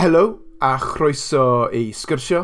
[0.00, 2.38] Helo a chroeso i sgyrsio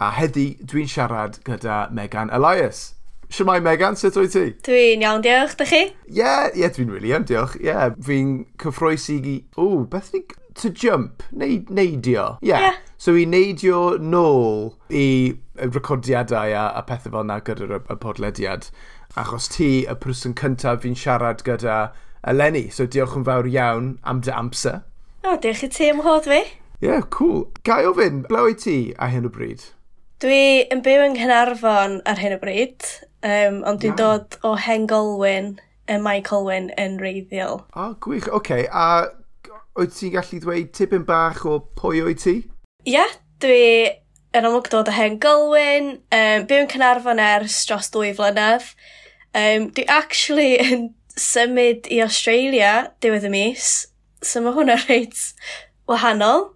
[0.00, 2.94] a heddi dwi'n siarad gyda Megan Elias.
[3.28, 4.44] Siamai Megan, sut wyt ti?
[4.64, 5.82] Dwi'n iawn, diolch, da chi?
[5.90, 7.58] Ie, yeah, yeah, dwi'n really iawn, diolch.
[7.60, 9.36] Ie, yeah, fi'n cyffroesi i...
[9.60, 10.22] O, beth ni...
[10.62, 12.38] To jump, neu neidio.
[12.40, 12.54] Ie.
[12.54, 12.66] Yeah.
[12.70, 12.80] yeah.
[12.96, 18.72] So i neidio nôl i recordiadau a, a pethau fel na gyda'r y podlediad.
[19.20, 21.90] Achos ti, y person cyntaf fi'n siarad gyda
[22.24, 22.70] eleni.
[22.72, 24.86] So diolch yn fawr iawn am dy amser.
[25.20, 26.44] O, diolch i ti am hod fi.
[26.84, 27.46] Ie, yeah, cool.
[27.64, 29.62] Gai ofyn, ble wyt ti a hyn o bryd?
[30.20, 32.84] Dwi yn byw yng Nghynarfon ar hyn o bryd,
[33.24, 35.54] um, ond dwi'n dod o Hengolwyn,
[35.88, 37.62] y Mae Colwyn yn reiddiol.
[37.72, 38.28] O, oh, gwych.
[38.28, 38.66] Oce, okay.
[38.68, 39.08] a
[39.80, 42.34] wyt ti'n gallu dweud tipyn bach o pwy wyt ti?
[42.84, 43.64] Ie, yeah, dwi
[44.36, 48.74] yn amlwg dod o Hengolwyn, um, byw yn Cynarfon ers dros dwy flynedd.
[49.32, 53.70] Um, dwi actually yn symud i Australia diwedd y mis,
[54.20, 55.30] so mae hwnna reit
[55.88, 56.50] wahanol.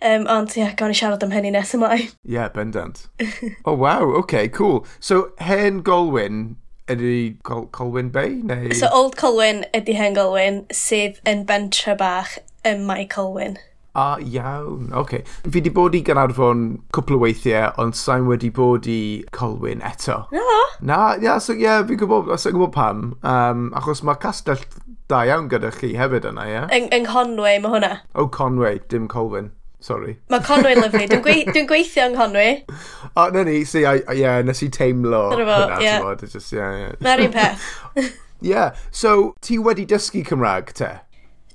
[0.00, 2.06] Um, ond ie, yeah, gawn i siarad am hynny nes ymlaen.
[2.06, 3.08] Ie, yeah, bendant.
[3.64, 4.84] oh, wow, okay, cool.
[5.00, 6.54] So, hen Golwyn
[6.88, 8.38] ydy Col Colwyn Bay?
[8.46, 8.72] Neu...
[8.74, 12.38] So, Old Colwyn ydy hen Golwyn, sydd yn bentre bach
[12.68, 13.58] ym Mae Colwyn.
[13.98, 15.00] A ah, iawn, oce.
[15.00, 15.22] Okay.
[15.42, 20.20] Fi wedi bod i Ganarfon cwpl o weithiau, ond sa'n wedi bod i Colwyn eto.
[20.30, 20.60] Na?
[20.78, 23.08] Na, ia, so, yeah, fi'n gwybod, so, gwybod pam.
[23.26, 24.62] Um, achos mae castell
[25.10, 26.54] da iawn gyda chi hefyd yna, ie?
[26.54, 26.70] Yeah?
[26.78, 27.94] Yng, yng Conway mae hwnna.
[28.14, 29.50] O, oh, Conway, dim Colwyn.
[29.80, 30.16] Sorry.
[30.30, 31.04] Mae Conway lyflu.
[31.06, 32.48] Dwi'n gwei dwi gweithio yng Conwy.
[32.68, 33.60] O, oh, na ni.
[33.68, 35.28] Si, ie, yeah, nes i teimlo.
[35.34, 36.02] Dyna yeah.
[36.02, 36.42] fo, ie.
[36.56, 36.96] Yeah, yeah.
[37.04, 37.68] Mae'r un peth.
[37.94, 38.08] Ie.
[38.52, 38.74] yeah.
[38.90, 40.90] So, ti wedi dysgu Cymraeg, te?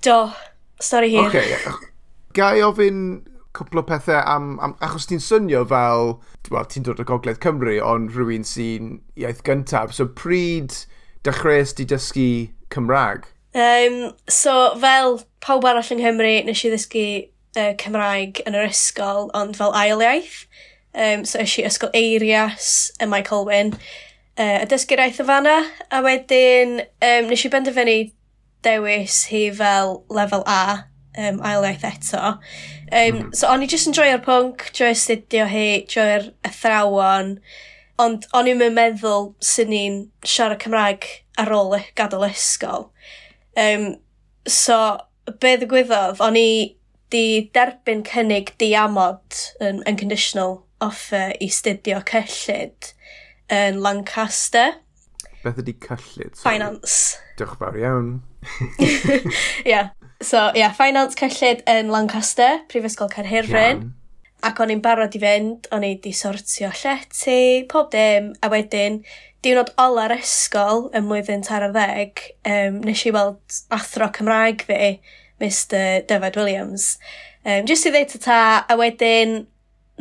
[0.05, 0.17] Do.
[0.79, 1.27] Stori hir.
[1.27, 1.59] Okay.
[2.33, 3.03] Gai ofyn
[3.53, 4.55] cwpl o pethau am...
[4.63, 6.17] am achos ti'n swnio fel...
[6.51, 9.91] well, ti'n dod o Gogledd Cymru, ond rhywun sy'n iaith gyntaf.
[9.95, 10.85] So, pryd
[11.27, 12.29] dechreuais di dysgu
[12.73, 13.27] Cymraeg?
[13.53, 17.07] Um, so, fel pawb arall yng Nghymru, nes i ddysgu
[17.57, 20.43] uh, Cymraeg yn yr ysgol, ond fel ail iaith.
[20.93, 23.73] Um, so eisiau ysgol eirias yn Mae Colwyn,
[24.37, 25.59] uh, y dysgu'r iaith o fanna,
[25.89, 27.97] a wedyn um, nes i benderfynu
[28.63, 30.85] dewis hi fel lefel A,
[31.17, 32.37] um, ail iaith eto.
[32.93, 33.33] Um, mm.
[33.35, 37.37] So o'n i jyst yn joio'r pwnc, joio'r studio hi, joio'r athrawon,
[38.01, 41.09] ond o'n i'n meddwl sy'n ni'n siarad Cymraeg
[41.41, 42.89] ar ôl gadael ysgol.
[43.57, 43.95] Um,
[44.49, 44.77] so,
[45.39, 46.49] be ddigwyddodd, o'n i
[47.13, 52.93] di derbyn cynnig diamod yn yn conditional offer i studio cyllid
[53.53, 54.79] yn Lancaster.
[55.43, 56.33] Beth ydi cyllid?
[56.35, 56.55] Sorry.
[56.55, 57.19] Finance.
[57.37, 58.13] Diolch fawr iawn.
[58.83, 59.19] Ia,
[59.65, 59.91] yeah.
[60.21, 63.91] so ia, yeah, finance cyllid yn Lancaster, Prifysgol Cerhyrfyn.
[64.43, 68.99] Ac o'n i'n barod i fynd, o'n i di sortio llety, pob dim, a wedyn
[69.43, 74.79] diwrnod ola'r ysgol ym mlwyddyn tar ar ddeg, um, nes i weld athro Cymraeg fi
[75.43, 76.97] Mr Dyfed Williams.
[77.43, 79.43] Um, just i ddeud ta, a wedyn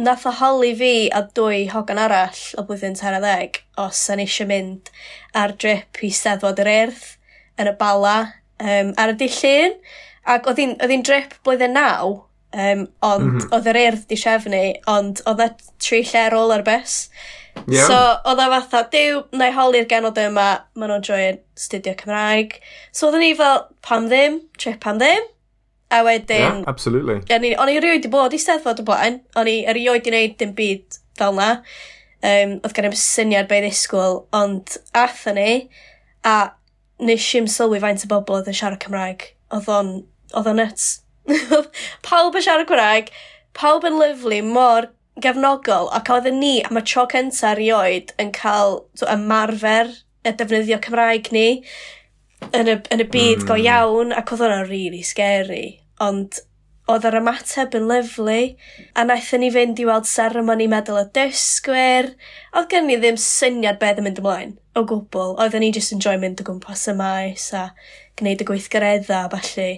[0.00, 4.48] nath o holi fi a dwy hogan arall o blwyddyn tera ddeg os yn eisiau
[4.48, 4.88] mynd
[5.36, 7.02] ar drip i steddfod yr urdd
[7.60, 8.16] yn y bala
[8.62, 9.76] um, ar y dillun.
[10.32, 12.22] Ac oedd hi'n drip blwyddyn naw,
[12.54, 13.52] um, ond mm -hmm.
[13.56, 15.48] oedd yr urdd di sefnu, ond oedd e
[15.82, 17.08] tri lle ar ôl ar bus.
[17.66, 17.86] Yeah.
[17.86, 17.98] So,
[18.30, 20.48] oedd e fatha, diw, na i holi'r genod yma,
[20.78, 22.56] maen nhw'n joio'n studio Cymraeg.
[22.92, 25.28] So, oedden ni fel, pam ddim, trip pam ddim.
[25.92, 26.40] A wedyn...
[26.40, 27.20] Yeah, absolutely.
[27.28, 29.20] O'n i, rioed i bod i steddfod o blaen.
[29.36, 31.50] O'n i rioed i wneud dim byd fel na.
[32.22, 35.66] Um, oedd gen i'n syniad beth ddisgwyl, ond atho ni,
[36.24, 36.54] a
[37.02, 39.26] nes i'n sylwi faint o bobl oedd yn siarad Cymraeg.
[39.52, 39.92] Oedd o'n,
[40.38, 40.88] oedd o'n nuts.
[42.06, 43.10] pawb yn siarad Cymraeg,
[43.58, 44.88] pawb yn lyflu, mor
[45.22, 49.90] gefnogol, ac oedd ni am y tro cynta rioed yn cael so, ymarfer
[50.24, 51.46] y defnyddio Cymraeg ni
[52.50, 53.46] yn y, yn y byd mm.
[53.46, 53.66] go hmm.
[53.66, 56.42] iawn, ac oedd hwnna'n really scary ond
[56.90, 58.38] oedd yr ymateb yn lyflu,
[58.98, 62.12] a naethon ni fynd i weld seremoni medal y dysgwyr.
[62.52, 65.36] Oedd gen ni ddim syniad beth yn mynd ymlaen, o gwbl.
[65.38, 67.68] Oedden ni just enjoy mynd o gwmpas y maes a
[68.18, 69.68] gwneud y gweithgaredda a falle.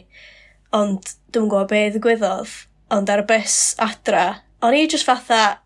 [0.75, 2.55] Ond dwi'n gwybod be gwyddodd,
[2.95, 4.25] Ond ar y bus adra,
[4.63, 5.61] o'n i just fatha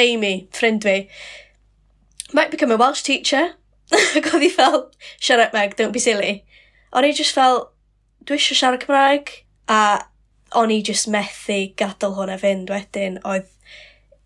[0.00, 1.08] Amy, ffrind fi,
[2.32, 3.54] might become a Welsh teacher.
[4.18, 4.80] Ac oedd i fel,
[5.20, 6.44] shut up Meg, don't be silly.
[6.92, 7.68] O'n i just fel,
[8.26, 9.30] dwi eisiau siarad Cymraeg
[9.68, 10.06] A
[10.56, 13.48] o'n i just methu gadael hwnna fynd wedyn, oedd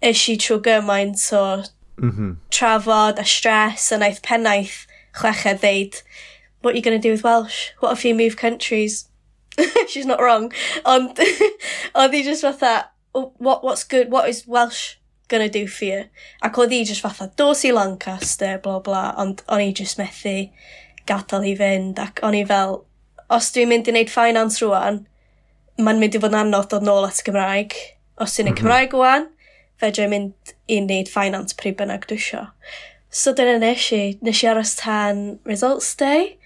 [0.05, 1.45] eisiau trwy gymaint o
[2.01, 2.37] mm -hmm.
[2.51, 4.87] trafod a stres a naeth pennaeth
[5.21, 6.03] chweched ddeud,
[6.61, 7.71] what are you going to do with Welsh?
[7.81, 9.09] What if you move countries?
[9.89, 10.53] She's not wrong.
[10.85, 11.19] Ond
[11.95, 14.97] oedd hi just fatha, what, what's good, what is Welsh
[15.29, 16.05] gonna do for you?
[16.43, 20.51] Ac oedd hi just fatha, dos i Lancaster, bla bla, ond o'n i just methu
[21.07, 22.85] gadael i fynd ac o'n i fel,
[23.31, 25.05] os dwi'n mynd i wneud finance rwan,
[25.85, 27.77] ma'n mynd i fod yn anodd dod nôl at y Gymraeg.
[28.21, 28.61] Os ti'n neud mhm.
[28.63, 29.29] Cymraeg wan,
[29.81, 32.47] fedra i mynd i wneud finance pryd bynnag dwi isio.
[33.11, 34.03] So dyna nes i.
[34.23, 36.37] Nes i aros tan results day.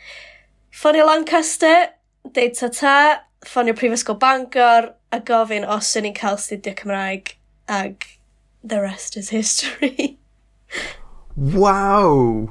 [0.74, 1.90] Ffonio Lancaster,
[2.34, 2.96] deud ta ta,
[3.44, 7.36] ffonio Prifysgol Bangor, a gofyn os yn i'n cael studio Cymraeg,
[7.68, 8.06] ag
[8.64, 10.18] the rest is history.
[11.36, 12.48] wow!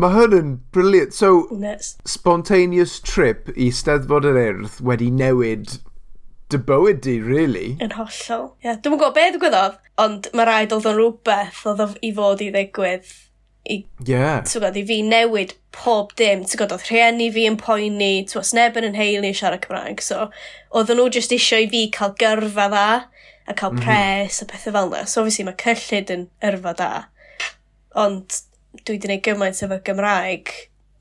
[0.00, 1.12] Mae hwn yn briliant.
[1.12, 2.00] So, Next.
[2.08, 5.76] spontaneous trip i steddfod yr urdd wedi newid
[6.50, 7.76] dy bywyd di, really.
[7.82, 8.52] Yn hollol.
[8.64, 8.78] Yeah.
[8.82, 13.12] Dwi'n gwybod beth ddigwyddodd, ond mae rhaid oedd o'n rhywbeth oedd i fod i ddigwydd
[13.70, 13.76] i,
[14.06, 14.40] yeah.
[14.46, 16.42] gwybod, i fi newid pob dim.
[16.44, 20.02] Ti'n gwybod, oedd rhieni fi yn poeni, ti'n gwybod, neb yn yn heili siarad Cymraeg.
[20.04, 20.28] So,
[20.74, 22.86] oedd nhw jyst eisiau i fi cael gyrfa dda,
[23.46, 23.86] a cael mm -hmm.
[23.86, 25.04] pres a pethau fel yna.
[25.06, 26.90] So, obviously, mae cyllid yn yrfa da.
[28.00, 28.42] Ond,
[28.80, 30.52] dwi wedi gwneud gymaint efo Gymraeg,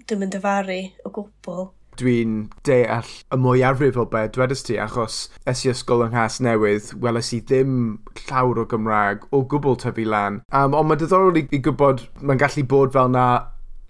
[0.06, 1.70] dwi'n mynd dyfaru o gwbl
[2.00, 2.36] dwi'n
[2.68, 7.32] deall y mwyafrif o beth dwedais ti, achos es i ysgol yng Nghas Newydd, weles
[7.36, 7.74] i ddim
[8.26, 10.42] llawr o Gymraeg o gwbl tyfu lan.
[10.52, 13.26] Um, ond mae diddorol i, i gwybod mae'n gallu bod fel na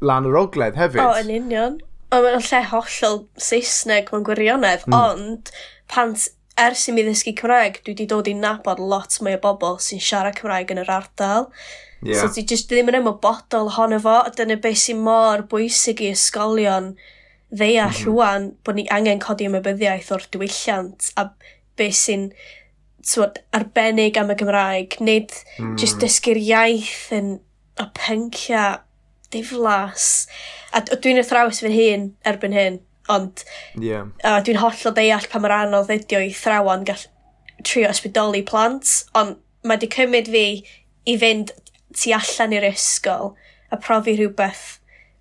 [0.06, 1.04] lan yr ogledd hefyd.
[1.04, 1.78] O, yn union.
[2.10, 4.98] Ond mae'n lle hollol Saesneg mewn gwirionedd, mm.
[4.98, 5.52] ond
[5.92, 6.30] pant
[6.60, 10.02] ers i mi ddysgu Cymraeg, dwi wedi dod i nabod lot mwy o bobl sy'n
[10.04, 11.50] siarad Cymraeg yn yr ardal.
[12.02, 12.22] Yeah.
[12.22, 16.12] So ti just ddim yn ymwybodol ohono fo, a dyna beth sy'n mor bwysig i
[16.16, 16.94] ysgolion
[17.50, 17.98] ddeall mm.
[17.98, 18.12] -hmm.
[18.12, 21.30] rwan bod ni angen codi ymwybyddiaeth o'r diwylliant a
[21.80, 22.30] beth sy'n
[23.06, 25.78] twod, arbennig am y Gymraeg, nid mm.
[25.80, 27.38] jyst dysgu'r iaith yn
[27.80, 28.66] a pyncia
[29.34, 30.28] diflas.
[30.76, 32.80] A dwi'n athrawes fy hun erbyn hyn,
[33.10, 33.44] ond
[33.80, 34.10] yeah.
[34.24, 37.08] uh, dwi'n hollol deall pa mor anodd ydi o i thrawon gall
[37.66, 40.46] trio ysbrydoli plant, ond mae wedi cymryd fi
[41.10, 41.56] i fynd
[41.96, 43.34] tu allan i'r ysgol
[43.74, 44.68] a profi rhywbeth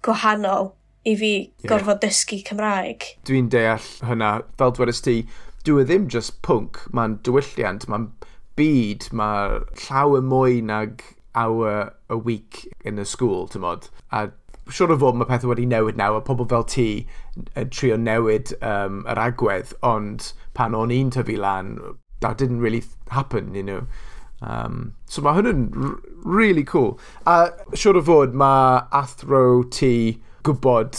[0.05, 0.73] gwahanol
[1.07, 1.69] i fi yeah.
[1.71, 3.07] gorfod dysgu Cymraeg.
[3.29, 5.21] Dwi'n deall hynna, fel dwedais ti,
[5.67, 8.11] dwi e ddim just pwnc, mae'n diwylliant, mae'n
[8.59, 11.05] byd, mae llawer mwy nag
[11.39, 13.89] hour a week in y school, ti'n modd.
[14.11, 14.29] A
[14.69, 16.89] siwr o fod mae pethau wedi newid nawr, a pobl fel ti
[17.57, 21.77] yn trio newid um, yr agwedd, ond pan o'n i'n tyfu lan,
[22.21, 23.83] that didn't really happen, you know.
[24.41, 25.63] Um, so mae hwn yn
[26.23, 26.97] really cool.
[27.27, 29.93] A siwr o fod mae athro ti
[30.49, 30.97] gwybod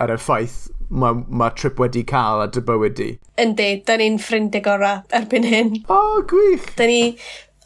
[0.00, 3.10] ar y ffaith mae ma trip wedi cael a dy bywyd di.
[3.40, 5.72] Yndi, da ni'n ffrindig gorau erbyn hyn.
[5.86, 6.72] O, oh, gwych!
[6.78, 7.14] Da ni,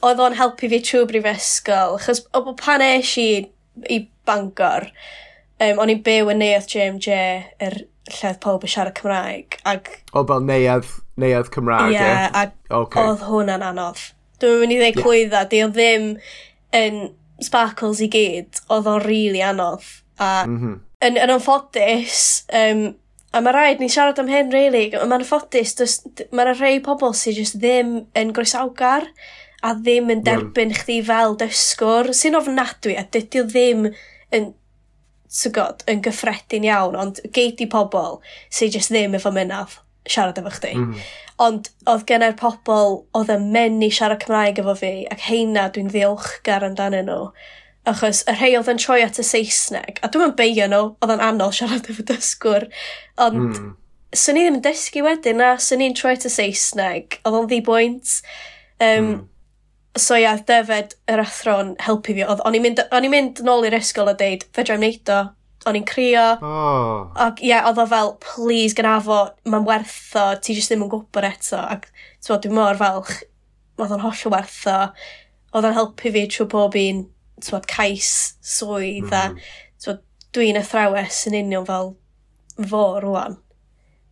[0.05, 3.29] oedd o'n helpu fi trwy brifysgol, achos o bo pan eis i
[3.91, 4.87] i Bangor,
[5.65, 7.17] um, o'n i'n byw yn neuadd JMJ,
[7.65, 7.81] yr
[8.13, 9.59] lledd pob yn siarad Cymraeg.
[9.69, 9.91] Ag...
[10.13, 11.99] O, fel neuadd, neuadd Cymraeg, ie?
[11.99, 12.53] Yeah, e?
[12.77, 13.09] okay.
[13.09, 14.01] oedd hwnna'n anodd.
[14.43, 15.05] Dwi'n mynd i ddweud yeah.
[15.05, 16.09] clwydda, di o ddim
[16.77, 17.05] yn
[17.43, 19.87] sparkles i gyd, oedd o'n rili really anodd.
[20.21, 22.19] A mm -hmm yn, yn anffodus,
[22.55, 22.85] um,
[23.35, 25.77] a mae rhaid ni siarad am hyn, really, mae'n anffodus,
[26.31, 29.09] mae'n rhai pobl sydd just ddim yn groesawgar
[29.65, 33.89] a ddim yn derbyn chdi fel dysgwr, sy'n ofnadwy, a dydy o ddim
[34.35, 34.53] yn,
[35.35, 38.21] sygod, yn gyffredin iawn, ond geid i pobl
[38.53, 40.75] sydd just ddim efo mynaf siarad efo chdi.
[40.77, 41.03] Mm.
[41.45, 46.67] Ond oedd genna'r pobl oedd yn menu siarad Cymraeg efo fi, ac heina dwi'n ddiolchgar
[46.69, 47.31] amdanyn nhw
[47.89, 51.25] achos y rhai oedd yn troi at y Saesneg, a dwi'n beio nhw, oedd yn
[51.25, 52.67] anodd siarad efo dysgwr,
[53.21, 53.71] ond mm.
[54.17, 57.49] swn i ddim yn dysgu wedyn na, swn i'n troi at y Saesneg, oedd o'n
[57.51, 58.19] ddibwynt.
[58.81, 59.23] Um, mm.
[60.01, 63.77] So ia, defed yr athron helpu fi, oedd o'n i'n mynd, on mynd nôl i'r
[63.79, 65.21] ysgol a deud, fedra i'n neud o,
[65.69, 66.25] o'n i'n crio.
[66.41, 67.13] Oh.
[67.21, 70.91] Ac ie, yeah, oedd o fel, please, gynafo, mae'n werth o, ti jyst ddim yn
[70.93, 71.61] gwybod eto.
[71.61, 71.87] Ac
[72.25, 73.21] ti'n dwi mor falch,
[73.79, 74.81] oedd o'n holl werth o.
[75.55, 77.05] Oedd o'n helpu fi trwy bob un
[77.43, 79.19] twod, cais swydd mm.
[79.19, 79.55] a
[80.35, 81.95] dwi'n athrawes yn union fel
[82.71, 83.39] fo rwan.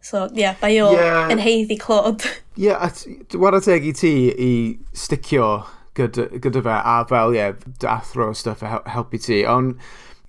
[0.02, 1.30] So, ie, yeah, bai o yeah.
[1.30, 2.24] yn heiddi clod.
[2.58, 4.52] Ie, yeah, a teg i ti i
[4.98, 5.62] sticio
[5.96, 9.44] gyda, gyda fe a fel, ie, yeah, athro stuff a helpu ti.
[9.46, 9.78] Ond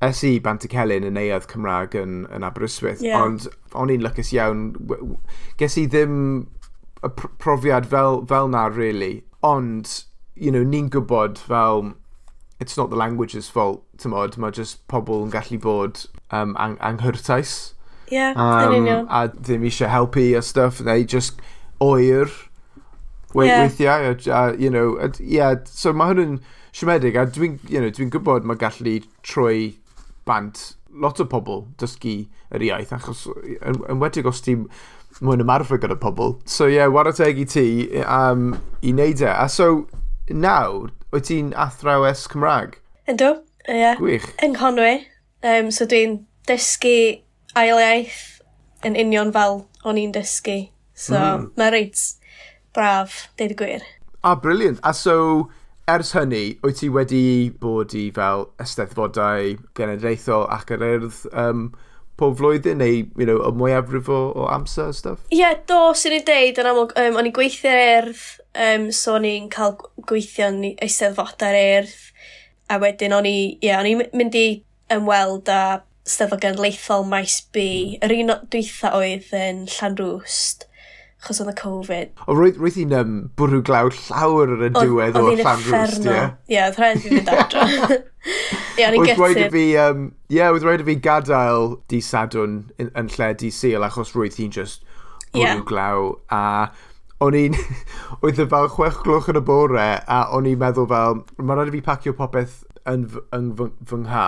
[0.03, 3.23] es i Bant y Celyn yn neuodd Cymraeg yn, yn Aberystwyth, yeah.
[3.23, 4.69] ond o'n i'n lycus iawn.
[5.59, 6.15] Ges i ddim
[7.03, 9.23] y profiad fel, fel na, really.
[9.43, 9.89] Ond,
[10.35, 11.89] you know, ni'n gwybod fel
[12.63, 17.73] it's not the language's fault, tymod, mae just pobl yn gallu bod um, ang anghyrtais.
[18.11, 21.43] Yeah, um, a ddim eisiau helpu a stuff, neu just
[21.83, 22.31] oer
[23.33, 23.65] we yeah.
[23.65, 24.13] weithiau.
[24.13, 26.39] A, a, you know, a, yeah, so mae hwn yn
[26.71, 28.95] siomedig, a dwi'n you know, dwi gwybod mae gallu
[29.27, 29.75] troi
[30.29, 30.63] bant
[31.03, 32.17] lot o pobl dysgu
[32.53, 34.67] yr iaith, achos yn, yn wedig os ti'n
[35.19, 36.37] mwyn ymarfer gyda pobl.
[36.47, 37.67] So ie, yeah, warateg i ti
[38.07, 39.31] um, i wneud e.
[39.33, 39.87] A so,
[40.29, 42.79] nawr, Wyt ti'n athrawes Cymraeg?
[43.05, 43.27] Ynddo,
[43.67, 43.75] ie.
[43.77, 43.99] Yeah.
[43.99, 44.25] Gwych.
[44.41, 45.03] Yng Nghonwy.
[45.45, 47.21] Um, so dwi'n dysgu
[47.53, 48.39] ail iaith
[48.87, 50.71] yn union fel o'n i'n dysgu.
[50.97, 51.43] So mm-hmm.
[51.43, 51.51] mm.
[51.61, 52.01] mae reit
[52.73, 53.85] braf, deud y gwir.
[54.25, 54.81] Ah, briliant.
[54.81, 55.51] A so,
[55.85, 57.23] ers hynny, wyt ti wedi
[57.61, 61.67] bod i fel esteddfodau genedlaethol ac yr urdd um,
[62.17, 65.21] pob flwyddyn neu you know, y mwyafrif o, o amser a stuff?
[65.29, 68.25] Ie, yeah, do, sy'n ei deud yn amlwg, um, o'n i gweithio'r urdd
[68.59, 69.77] um, so o'n i'n cael
[70.09, 72.11] gweithio yn eisteddfodau'r erth,
[72.71, 74.47] a wedyn o'n i, ie, yeah, o'n i'n mynd i
[74.93, 75.63] ymweld â
[76.07, 77.65] steddfod genedlaethol maes B.
[78.03, 80.65] Yr un dwytha oedd yn Llanrwst,
[81.23, 82.23] chos oedd y Covid.
[82.27, 86.25] O, roedd, roedd hi'n um, bwrw glaw llawr yn y diwedd o'r Llanrwst, ie?
[86.51, 87.67] Ie, oedd rhaid i fi adro.
[88.73, 89.27] Ie, o'n i'n getur.
[89.29, 93.51] Oedd fi, um, yeah, oedd rhaid i fi gadael di sadwn yn, yn lle di
[93.55, 94.83] sil, achos roedd hi'n just
[95.33, 95.63] bwrw yeah.
[95.67, 96.43] glaw, a
[97.21, 97.57] o'n i'n,
[98.23, 101.73] oedd y fel chwech gloch yn y bore, a o'n i'n meddwl fel, mae'n rhaid
[101.73, 104.27] i fi pacio popeth yn, yn fy, fy ngha,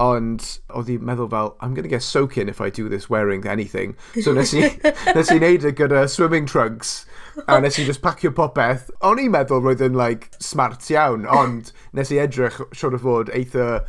[0.00, 3.10] ond oedd hi'n meddwl fel, I'm going to get soaked in if I do this
[3.10, 3.96] wearing anything.
[4.22, 4.64] So nes i,
[5.16, 7.04] nes i neud y e gyda swimming trunks,
[7.46, 8.88] a nes i just pacio popeth.
[9.04, 13.32] O'n i'n meddwl roedd yn like, smart iawn, ond nes i edrych siwr o fod
[13.36, 13.82] eitha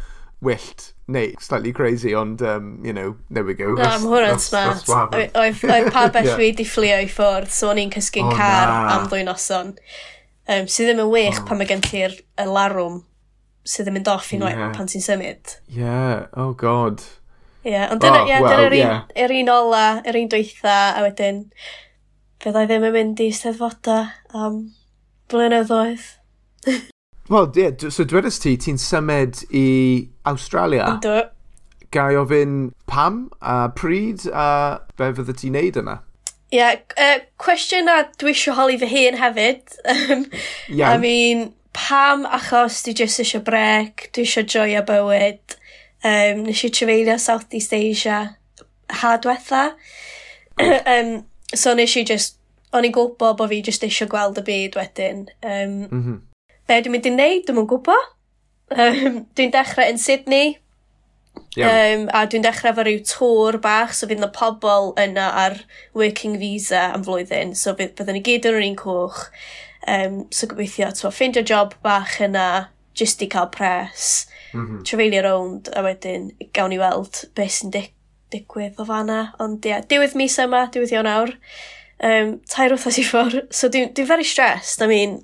[0.43, 3.73] wyllt neu slightly crazy, ond, um, you know, there we go.
[3.75, 4.89] Na, am hwnna'n smart.
[4.89, 8.81] Oedd pa bell fi di fflio i ffwrdd, so o'n i'n cysgu'n oh, car na.
[8.95, 9.75] am ddwy noson.
[10.49, 11.47] Um, sydd ddim yn wych oh.
[11.47, 12.17] pan mae gen ti'r
[12.49, 13.01] larwm
[13.67, 14.71] sydd yn mynd off unwaith yeah.
[14.75, 15.57] pan ti'n symud.
[15.69, 17.03] Yeah, oh god.
[17.63, 19.03] Yeah, ond dyna, oh, yeah, well, dyna'r yeah.
[19.21, 21.43] un, un ola, yr un dweitha, a wedyn,
[22.41, 23.99] byddai ddim yn mynd i steddfoda
[24.33, 24.63] am
[25.29, 26.09] blynyddoedd.
[27.31, 30.83] Wel, ie, yeah, so dwedais ti, ti'n symud i Australia.
[30.97, 31.29] Ynddo.
[31.95, 34.47] Gai ofyn pam a pryd a
[34.99, 35.93] be fydde ti'n neud yna?
[36.51, 39.77] Ie, yeah, uh, cwestiwn a dwi eisiau holi fy hun hefyd.
[40.67, 40.91] yeah.
[40.91, 45.55] I mean, pam achos dwi jyst eisiau brec, dwi eisiau joio bywyd.
[46.03, 48.19] Um, nes i trefeilio South East Asia
[49.03, 49.69] ha diwetha.
[50.59, 51.13] um,
[51.63, 52.35] so nes i just,
[52.75, 55.23] o'n i'n gwybod bod fi jyst eisiau gweld y byd wedyn.
[55.39, 56.19] Um, mm -hmm
[56.71, 58.09] be dwi'n mynd i wneud, dwi'n mynd gwybod.
[58.71, 60.55] Um, dwi'n dechrau yn Sydney,
[61.55, 61.97] Yeah.
[61.97, 65.57] Um, a dwi'n dechrau efo rhyw tŵr bach, so fydd yna pobl yna ar
[65.97, 69.25] working visa am flwyddyn, so bydd, byddwn ni gyd yn yr un cwch.
[69.91, 72.45] Um, so gobeithio, to, ffeindio job bach yna,
[72.95, 74.85] jyst i cael pres, mm -hmm.
[74.87, 77.91] trafeilio rownd, a wedyn gawn ni weld beth sy'n dig
[78.31, 79.21] digwydd o fanna.
[79.43, 81.35] Ond ie, yeah, diwedd mis yma, diwedd awr
[82.03, 83.45] um, tair wrthas i ffwr.
[83.53, 84.81] So dwi'n dwi very stressed.
[84.81, 85.19] I mean,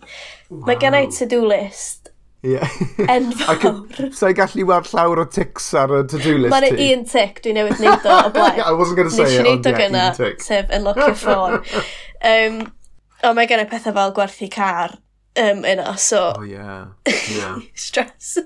[0.50, 0.66] wow.
[0.70, 2.12] mae gen i to-do list.
[2.46, 2.70] Yeah.
[3.16, 4.12] Enfawr.
[4.16, 7.82] Sa'i gallu weld llawr o tics ar y to-do list Mae'n un tic dwi'n newydd
[7.84, 8.62] neud o o blaen.
[8.70, 10.46] I wasn't going to say it, ond ie, un tic.
[10.46, 11.60] Sef yn locio ffôn.
[12.28, 12.62] Um,
[13.24, 14.96] o, mae gen i pethau fel gwerthu car
[15.42, 16.30] um, yna, so...
[16.38, 16.94] Oh, yeah.
[17.34, 17.58] yeah.
[17.74, 18.38] Stress.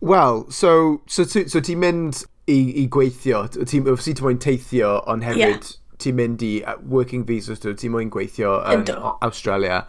[0.00, 3.68] Wel, so, so, so ti'n mynd i, i gweithio, ti'n
[4.00, 6.52] ti moyn teithio, ond hefyd yeah ti'n mynd i
[6.82, 9.16] working visas, ti'n mwyn gweithio yn Yndw.
[9.26, 9.82] Australia.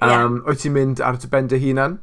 [0.00, 0.36] Um, yeah.
[0.48, 1.98] Wyt ti'n mynd ar dy ben dy hunan?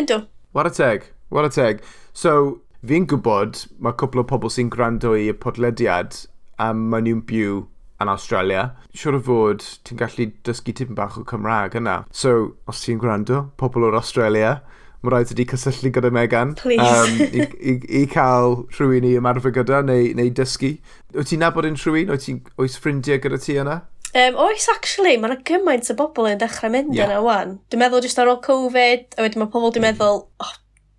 [0.00, 0.26] Yndw.
[0.52, 1.82] What a teg, what a teg.
[2.12, 6.24] So, fi'n gwybod mae cwpl o pobl sy'n gwrando i y podlediad
[6.58, 7.60] a maen nhw'n byw
[8.02, 8.64] yn Australia.
[8.94, 12.00] Siwr o fod, ti'n gallu dysgu tipyn bach o Cymraeg yna.
[12.14, 14.58] So, os ti'n gwrando, pobl o'r Australia,
[15.02, 16.54] mae rhaid ti cysylltu gyda Megan.
[16.58, 16.82] Please.
[16.82, 20.74] Um, i, i, I cael rhywun i ymarfer gyda neu, neu dysgu.
[21.14, 22.10] Wyt ti'n nabod yn rhywun?
[22.14, 23.80] Wyt ti'n oes ffrindiau gyda ti yna?
[24.16, 27.10] Um, oes, actually, Mae'n gymaint o bobl yn dechrau mynd yeah.
[27.10, 27.58] yna wan.
[27.68, 29.74] Dwi'n meddwl jyst ar ôl Covid, a wedyn mae pobl mm.
[29.76, 30.54] dwi'n meddwl, oh,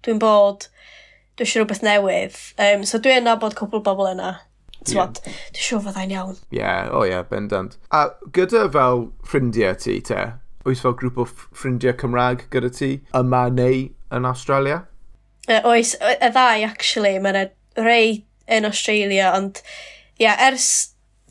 [0.06, 0.70] dwi'n bod,
[1.36, 2.38] dwi eisiau rhywbeth newydd.
[2.62, 4.36] Um, so dwi'n nabod cwbl bobl yna.
[4.88, 5.10] Yeah.
[5.12, 6.38] Dwi'n siŵr fyddai'n iawn.
[6.54, 7.76] Ie, yeah, o oh, ie, yeah, bendant.
[7.92, 10.22] A gyda fel ffrindiau ti, te,
[10.68, 13.86] Oes fel grŵp o ffrindiau Cymraeg gyda ti yma neu
[14.16, 14.84] yn Australia?
[15.48, 19.62] Uh, oes, y ddau actually, mae'n rei yn Australia, ond
[20.20, 20.68] ia, yeah, ers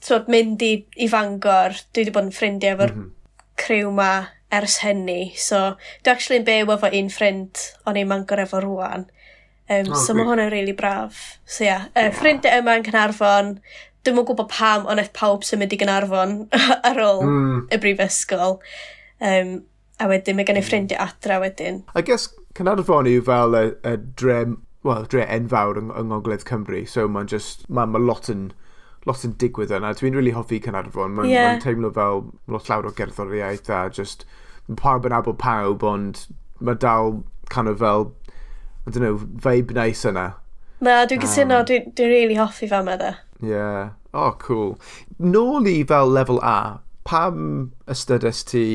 [0.04, 3.44] twod, mynd i, i Fangor, dwi wedi bod yn ffrindiau efo'r mm -hmm.
[3.60, 4.10] criw ma
[4.54, 5.34] ers hynny.
[5.36, 9.08] So, dwi actually yn byw efo un ffrind o'n i'n Mangor efo rwan.
[9.68, 11.36] Um, oh, so mae hwnna'n really braf.
[11.44, 12.14] So ia, yeah, uh, yeah.
[12.16, 13.50] ffrindiau yma yn Cynarfon,
[14.06, 16.38] dwi'n mwyn gwybod pam ond eith pawb sy'n mynd i Gynarfon
[16.88, 17.58] ar ôl mm.
[17.74, 18.56] y brifysgol.
[19.20, 19.58] Um,
[19.98, 20.68] a wedyn mae gen i mm.
[20.68, 21.82] ffrindiau adra wedyn.
[21.98, 24.38] I guess Cynarfon yw fel y, y dre,
[24.86, 28.48] well, dre enfawr yng, yng Ngogledd Cymru, so mae'n just, mae'n ma lot yn
[29.08, 29.94] lot yn digwydd yna.
[29.96, 31.16] Dwi'n really hoffi Cynarfon.
[31.16, 31.54] Mae'n yeah.
[31.54, 34.26] ma teimlo fel lot llawr o gerddoriaeth a just
[34.76, 36.26] pawb yn abod pawb, ond
[36.60, 38.12] mae dal kind of fel,
[38.86, 40.32] I don't know, vibe nice yna.
[40.84, 43.16] Na, dwi'n cytuno, um, dwi'n dwi really hoffi fan yma.
[43.42, 43.94] Yeah.
[44.14, 44.78] Oh, cool.
[45.18, 48.66] Nôl i fel level A, pam ystydus ti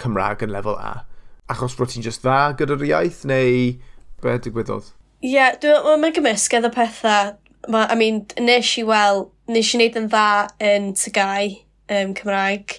[0.00, 1.04] Cymraeg yn lefel A?
[1.50, 3.76] Achos bod ti'n just dda gyda'r iaith, neu
[4.22, 4.92] be digwyddodd?
[5.20, 5.56] Ie, yeah,
[6.00, 7.34] mae'n gymysg edrych pethau.
[7.68, 10.28] Ma, I mean, nes i wel, nes i wneud yn dda
[10.64, 11.50] yn tygau
[11.92, 12.78] um, Cymraeg,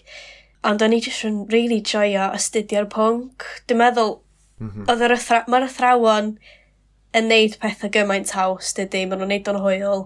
[0.65, 3.45] ond o'n i jyst yn really joio astudio'r pwnc.
[3.69, 4.15] Dwi'n meddwl,
[4.61, 4.89] mm -hmm.
[4.89, 6.33] oedd yr athra, mae'r athrawon
[7.17, 10.05] yn neud pethau gymaint haws, dydy, maen nhw'n neud o'n hwyl.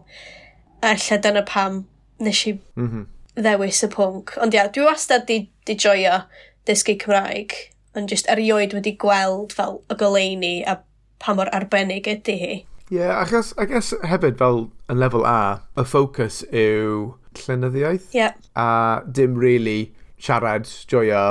[0.83, 1.85] A lle dyna pam
[2.19, 3.07] nes i mm -hmm.
[3.39, 4.35] ddewis y pwnc.
[4.41, 6.23] Ond ia, dwi wastad di, di joio
[6.69, 7.55] dysgu Cymraeg,
[7.95, 10.79] ond jyst erioed wedi gweld fel y goleini a
[11.23, 12.55] pa mor arbennig ydy hi.
[12.91, 18.11] Ie, yeah, achos, I guess hefyd fel yn lefel A, y ffocws yw llenyddiaeth.
[18.13, 18.19] Ie.
[18.19, 18.35] Yeah.
[18.53, 21.23] A dim really siarad, joio,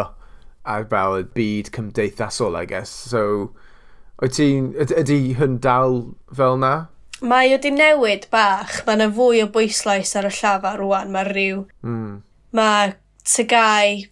[0.64, 2.90] a fel y byd cymdeithasol, I guess.
[2.90, 3.52] So,
[4.22, 6.00] wyt ti'n, ydy hyn dal
[6.34, 6.74] fel na?
[7.24, 8.80] Mae wedi newid bach.
[8.86, 11.12] Mae yna fwy o bwyslais ar y llafar rwan.
[11.14, 11.62] Mae rhyw...
[11.86, 12.18] Mm.
[12.54, 12.92] Mae
[13.26, 14.04] tygau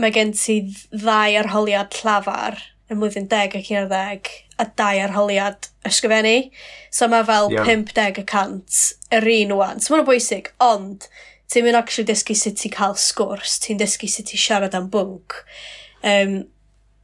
[0.00, 0.60] mae gen ti
[0.92, 2.58] ddau arholiad llafar
[2.90, 6.50] yn mlwyddyn 10 ac 11 a dau arholiad ysgrifennu.
[6.94, 7.66] So mae fel yeah.
[7.66, 8.82] 50 y cant
[9.14, 9.80] yr un wan.
[9.82, 11.08] So mae'n bwysig, ond
[11.52, 15.40] ti'n mynd actually dysgu sut i cael sgwrs, ti'n dysgu sut i siarad am bwnc.
[16.06, 16.38] Um,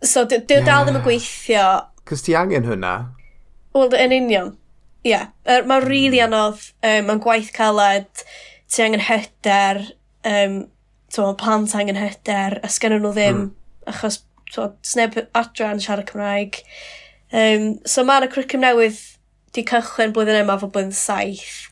[0.02, 0.64] so, dy yeah.
[0.66, 1.66] dal ddim yn gweithio.
[2.08, 2.94] Cys ti angen hwnna?
[3.76, 4.52] Wel, yn union.
[5.02, 5.12] Ie.
[5.14, 5.30] Yeah.
[5.48, 8.24] Er, mae'n rili really anodd, um, mae'n gwaith caled,
[8.70, 9.84] ti angen hyder,
[10.28, 10.62] um,
[11.12, 13.90] to, plant angen hyder, a sgennyn nhw ddim, mm.
[13.92, 16.62] achos to, sneb adran siarad Cymraeg.
[17.32, 19.00] Um, so mae'r yna cwricwm newydd
[19.56, 21.68] di cychwyn blwyddyn yma fo blwyddyn saith,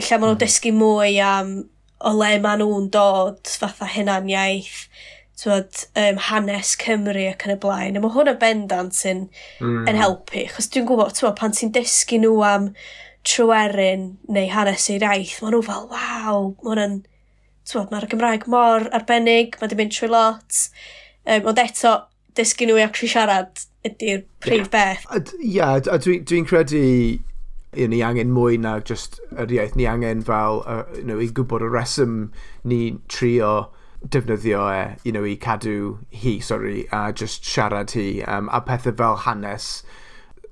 [0.00, 0.42] lle maen nhw'n mm.
[0.44, 1.54] dysgu mwy am
[2.00, 4.86] o le maen nhw'n dod, fatha hynna'n iaith,
[5.40, 7.96] twod, um, hanes Cymru ac yn y blaen.
[7.96, 9.26] A mae hwn yn bendant yn,
[9.60, 9.84] mm.
[9.88, 12.70] yn helpu, chos dwi'n gwybod, twod, pan ti'n dysgu nhw am
[13.28, 17.00] tryweryn neu hanes ei iaith, maen nhw fel, waw, mae hwnna'n
[17.70, 20.62] Tywod, mae'r Gymraeg mor arbennig, mae di mynd trwy lot.
[21.26, 21.96] Um, ond eto,
[22.38, 25.06] dysgu nhw i actually siarad ydy'r prif beth.
[25.14, 26.84] Ie, yeah, a dwi'n dwi credu
[27.72, 29.76] you know, ni angen mwy na just yr iaith.
[29.78, 32.16] Ni angen fel, uh, you know, i gwybod y reswm
[32.64, 33.70] ni trio
[34.02, 38.22] defnyddio e, you know, i cadw hi, sorry, a just siarad hi.
[38.26, 39.82] Um, a pethau fel hanes,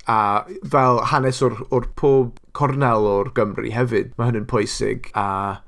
[0.06, 4.14] a fel hanes o'r, or pob cornel o'r Gymru hefyd.
[4.18, 5.58] Mae hynny'n pwysig, a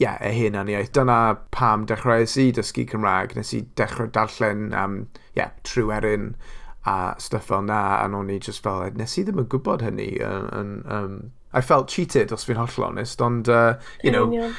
[0.00, 0.94] yeah, y hunan iaith.
[0.96, 3.36] Dyna pam dechreuais i dysgu Cymraeg.
[3.36, 5.02] Nes i dechrau darllen um,
[5.36, 6.32] yeah, trwyeryn
[6.86, 10.14] a stuff fel na, a o'n i just fel, nes i ddim yn gwybod hynny.
[10.24, 11.18] Uh, and, um,
[11.52, 13.20] I felt cheated, os fi'n holl honest.
[13.20, 14.54] ond, uh, you know, yeah.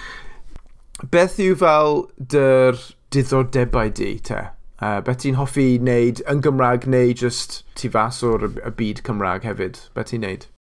[1.10, 2.78] beth yw fel dy'r
[3.16, 4.44] diddordebau di, te?
[4.82, 9.48] Uh, beth ti'n hoffi wneud yn Gymraeg neu just tu fas o'r y byd Cymraeg
[9.48, 9.86] hefyd?
[9.98, 10.51] Beth ti'n wneud?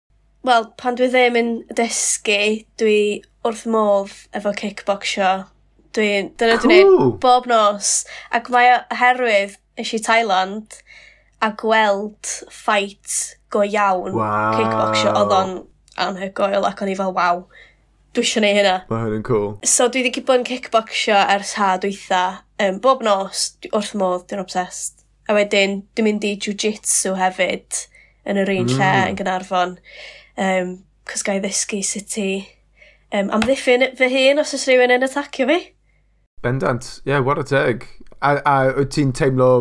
[0.47, 2.99] Wel, pan dwi ddim yn dysgu, dwi
[3.45, 5.31] wrth modd efo kickboxio.
[5.93, 6.07] Dwi,
[6.39, 7.99] Dyna dwi'n neud bob nos.
[8.33, 10.79] Ac mae o oherwydd eisiau Thailand
[11.45, 13.17] a gweld ffait
[13.53, 14.55] go iawn wow.
[14.57, 15.11] kickboxio.
[15.19, 15.53] Oedd o'n
[16.07, 17.43] anhygoel ac o'n i fel, waw,
[18.15, 18.73] dwi eisiau neud hynna.
[18.89, 19.51] Mae hynny'n cool.
[19.61, 22.23] So dwi wedi bod yn kickboxio ers ha dwytha.
[22.61, 25.05] Um, bob nos, dwi wrth modd, dwi'n obsessed.
[25.29, 27.83] A wedyn, dwi'n mynd i jiu-jitsu hefyd
[28.25, 28.73] yn yr un mm.
[28.79, 29.77] lle yn Gynarfon
[30.41, 30.73] um,
[31.09, 32.31] cos gael ddysgu sut i
[33.13, 35.59] um, amddiffyn fy hun os oes rhywun yn atacio fi.
[36.41, 37.85] Bendant, ie, yeah, what a teg.
[38.21, 39.51] A, a wyt ti'n teimlo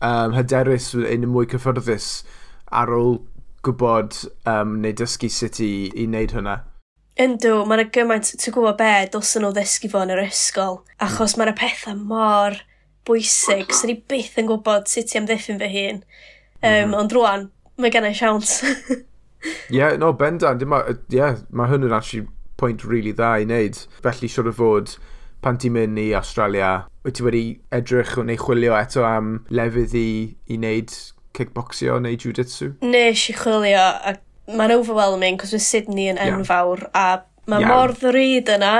[0.00, 2.10] um, hyderus yn mwy cyffyrddus
[2.70, 3.18] ar ôl
[3.66, 4.16] gwybod
[4.48, 6.60] um, neu dysgu sut i, i wneud hwnna?
[7.20, 11.34] Yndw, mae yna gymaint, ti'n gwybod be, dylsyn nhw ddysgu fo yn yr ysgol, achos
[11.34, 11.40] mm.
[11.40, 12.56] mae yna pethau mor
[13.08, 16.02] bwysig, sy'n ni byth yn gwybod sut i amddiffyn fy hun.
[16.62, 16.96] Um, mm.
[17.02, 17.46] Ond rwan,
[17.80, 18.60] mae gen i siawns.
[19.44, 20.60] Ie, yeah, no, bendan.
[20.68, 22.26] Ma, yeah, mae yn actually
[22.60, 23.78] pwynt really dda i wneud.
[24.04, 24.96] Felly, siwr o fod,
[25.44, 26.72] pan ti'n mynd i Australia,
[27.06, 30.10] wyt ti wedi edrych neu chwilio eto am lefydd i,
[30.50, 30.92] i wneud
[31.36, 32.74] kickboxio neu jiu-jitsu?
[32.84, 34.16] Nes i chwilio, a
[34.50, 37.16] mae'n overwhelming, cos mae Sydney yn enfawr, yeah.
[37.24, 37.72] a mae yeah.
[37.72, 38.74] mor ddryd yna,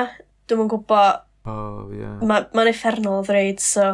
[0.51, 2.19] dwi'n gwybod Oh, yeah.
[2.21, 3.87] Mae'n ma, effernol o ddreud, so...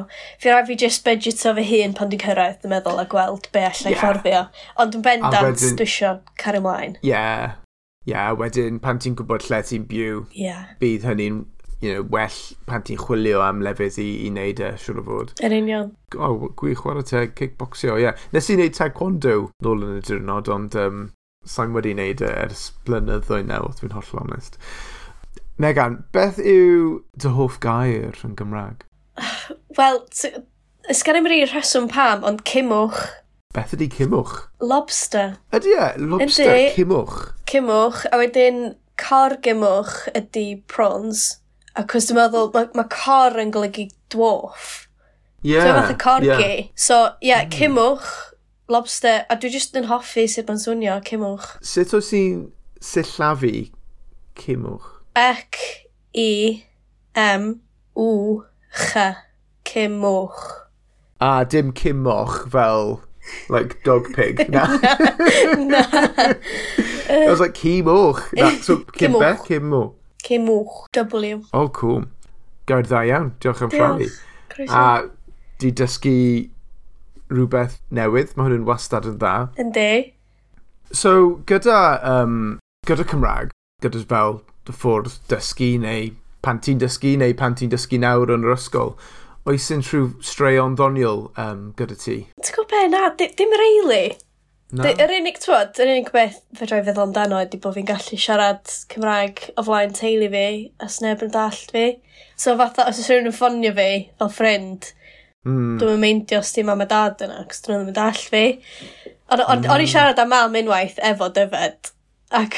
[0.43, 3.63] Fi rhaid fi just budgeto fy hun pan dwi'n cyrraedd, dwi'n meddwl, a gweld be
[3.69, 4.01] allai yeah.
[4.03, 4.41] fforddio.
[4.83, 5.77] Ond yn bendant, wedyn...
[5.79, 6.97] dwi eisiau cario ymlaen.
[7.03, 7.13] Ie.
[7.13, 7.59] Yeah.
[8.07, 10.73] Ie, yeah, wedyn, pan ti'n gwybod lle ti'n byw, yeah.
[10.83, 11.45] bydd hynny'n
[11.81, 15.33] you know, well pan ti'n chwilio am lefydd i, i wneud e, siwr o fod.
[15.45, 15.93] Yn union.
[16.17, 18.09] O, oh, gwych chwarae te, kickboxio, ie.
[18.09, 18.27] Yeah.
[18.35, 21.03] Nes i wneud taekwondo nôl yn y diwrnod, ond um,
[21.47, 24.59] sa'n wedi wneud e ers blynyddoedd nawr, dwi'n holl honest.
[25.57, 28.83] Megan, beth yw dy hoff gair yn Gymraeg?
[29.79, 30.03] Wel,
[30.93, 32.99] ys gan i'n rhaid rheswm pam, ond cymwch.
[33.57, 34.35] Beth ydy cymwch?
[34.61, 35.39] Lobster.
[35.57, 37.15] Ydy e, lobster, ydy, cymwch.
[37.49, 38.59] Cymwch, a wedyn
[39.01, 41.39] corgymwch ydy prawns.
[41.77, 44.75] Acos dwi'n meddwl, mae ma cor yn golygu dwarf.
[45.41, 45.55] Ie.
[45.55, 46.51] Yeah, so fath y corgi.
[46.51, 46.69] Yeah.
[46.75, 47.31] So, ie, mm.
[47.31, 48.11] yeah, cymwch,
[48.69, 51.49] lobster, a dwi jyst yn hoffi sut mae'n swnio, cymwch.
[51.65, 52.45] Sut oes ti'n
[52.85, 53.71] sillafu
[54.37, 54.93] cymwch?
[55.17, 55.57] Ec,
[56.13, 56.63] i,
[57.15, 57.61] m
[57.95, 58.97] w, ch,
[59.65, 60.69] Cym Moch.
[61.19, 63.01] A dim Cym Moch fel,
[63.49, 64.47] like, dog pig.
[64.51, 64.67] Na.
[65.57, 65.81] na.
[67.09, 68.31] I was like, Cym Moch.
[68.35, 69.47] Na, so, Cym Moch.
[69.49, 69.95] Cym Moch.
[70.23, 71.43] Cym Moch, W.
[71.55, 72.05] Oh, cool.
[72.67, 74.13] Gawd dda iawn, diolch am rhannu.
[74.69, 75.09] A
[75.57, 76.51] di dysgu
[77.33, 79.37] rhywbeth newydd, mae hwn yn wastad yn dda.
[79.65, 79.91] Yndi.
[80.93, 86.13] So, gyda, um, gyda Cymraeg, gyda fel dy ffwrdd dysgu neu
[86.47, 88.95] pan ti'n dysgu neu pan ti'n dysgu nawr yn yr ysgol.
[89.47, 92.17] Oes yn rhyw straeon ddoniol um, gyda ti?
[92.41, 92.81] Ti'n gwybod be?
[92.95, 94.07] Na, di, dim reili.
[94.75, 94.87] No.
[94.89, 98.73] Yr unig, twod, yr unig beth fe droi feddwl amdano ydy bod fi'n gallu siarad
[98.91, 100.47] Cymraeg o flaen teulu fi,
[100.83, 101.85] a sneb yn dallt fi.
[102.35, 104.89] So fatha, os oes rhywun yn ffonio fi fel ffrind,
[105.47, 105.77] mm.
[105.83, 108.43] dwi'n meindio os ti mam a dad yna, cos dwi'n nhw ddim yn dallt fi.
[109.31, 109.69] Ond mm.
[109.69, 109.93] o'n i hmm.
[109.93, 111.93] siarad am mam unwaith efo dyfed,
[112.35, 112.57] Ac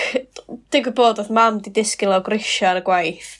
[0.72, 3.34] dwi'n gwybod oedd mam 'di disgyn lawr grisia ar y gwaith.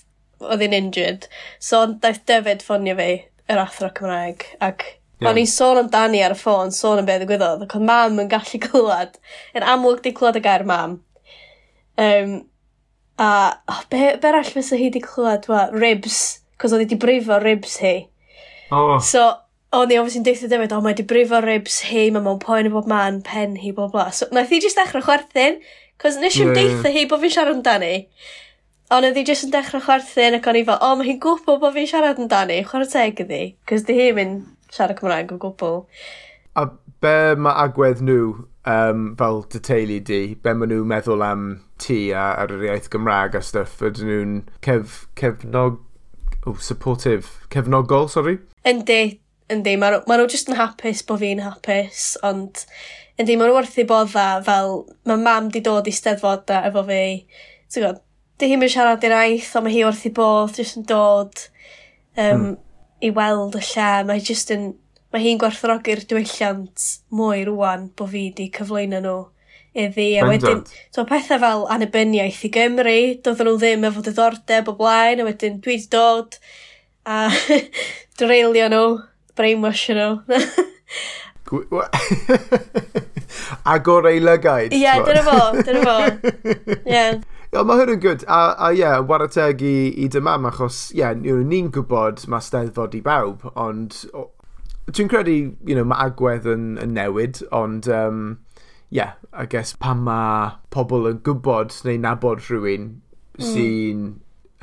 [0.44, 1.26] oedd hi'n injured.
[1.58, 3.10] So daeth Defyd ffonio fi
[3.50, 4.84] yr Athro Cymraeg ac
[5.26, 8.30] o'n i'n sôn amdani ar y ffôn sôn am be ddigwyddodd ac oedd mam yn
[8.30, 9.18] gallu clywed,
[9.58, 11.00] yn amlwg 'di clywed y gair mam
[11.98, 12.46] Um,
[13.18, 15.48] a oh, be, be arall fysa hi 'di clywed?
[15.50, 15.80] Wa, e?
[15.82, 16.18] ribs
[16.56, 17.96] 'c'os oedd hi 'di brifo ribs hi.
[18.70, 19.00] Oh.
[19.02, 19.24] So
[19.74, 22.76] o'n i obviously'n deithio Defyd o mae 'di brifo ribs hi mae mewn poen o
[22.76, 25.58] bob man pen hi bla bla so naeth hi jyst dechrau chwerthin
[25.98, 27.94] Cos nes i'n deitha hi bod fi'n siarad amdani.
[28.94, 31.58] Ond oedd hi jyst yn dechrau chwerthin ac o'n i fel, o, mae hi'n gwybod
[31.64, 33.40] bod fi'n siarad amdani, chwarae teg ydi.
[33.68, 35.82] Cos di hi'n mynd siarad Cymraeg o gwbl.
[36.58, 36.68] A
[37.02, 38.28] be mae agwedd nhw
[38.68, 41.48] um, fel dy teulu di, be mae nhw'n meddwl am
[41.82, 45.80] ti a, ar yr iaith Gymraeg a stuff, ydyn nhw'n cef, cefnog,
[46.44, 48.38] oh, supportive, cefnogol, sorry?
[48.68, 49.18] Yndi,
[49.50, 52.66] yndi, maen nhw ma jyst yn hapus bod fi'n hapus, ond
[53.18, 54.74] yn deimlo'n werth ei bodda fel
[55.08, 57.02] mae mam 'di dod i 'steddfod da efo fi.
[57.68, 58.02] Ti'n gwybod,
[58.38, 61.46] 'di hi'n mynd siarad i'r aith ond mae hi wrth ei bodd jyst yn dod
[62.18, 62.52] yym hmm.
[63.04, 63.90] i weld y lle.
[64.08, 64.70] Mae hi jyst yn
[65.08, 66.82] Mae hi'n gwerthrogi'r diwylliant
[67.16, 69.16] mwy rwan bod fi 'di cyflwyno nhw
[69.72, 70.08] iddi.
[70.20, 70.60] A wedyn
[70.92, 75.62] so pethau fel annibyniaeth i Gymru doedden nhw ddim efo diddordeb o blaen a wedyn
[75.64, 76.36] dwi wedi dod
[77.08, 77.22] a
[78.20, 78.82] dreulio nhw
[79.38, 80.10] brainwashio nhw
[83.72, 84.72] Agor ei lygaid.
[84.72, 85.96] Ie, yeah, dyna fo, dyna fo.
[86.84, 87.04] Ie.
[87.48, 88.22] Yeah, mae hwn yn gwyd.
[88.28, 92.42] A, a ie, yeah, warateg i, i dy mam, achos ie, yeah, ni'n gwybod mae
[92.44, 93.92] steddfod i bawb, ond
[94.92, 98.38] dwi'n credu, you know, mae agwedd yn, yn newid, ond um,
[98.90, 102.88] yeah, I guess pan mae pobl yn gwybod neu nabod rhywun
[103.38, 103.44] hmm.
[103.44, 104.14] sy'n mm.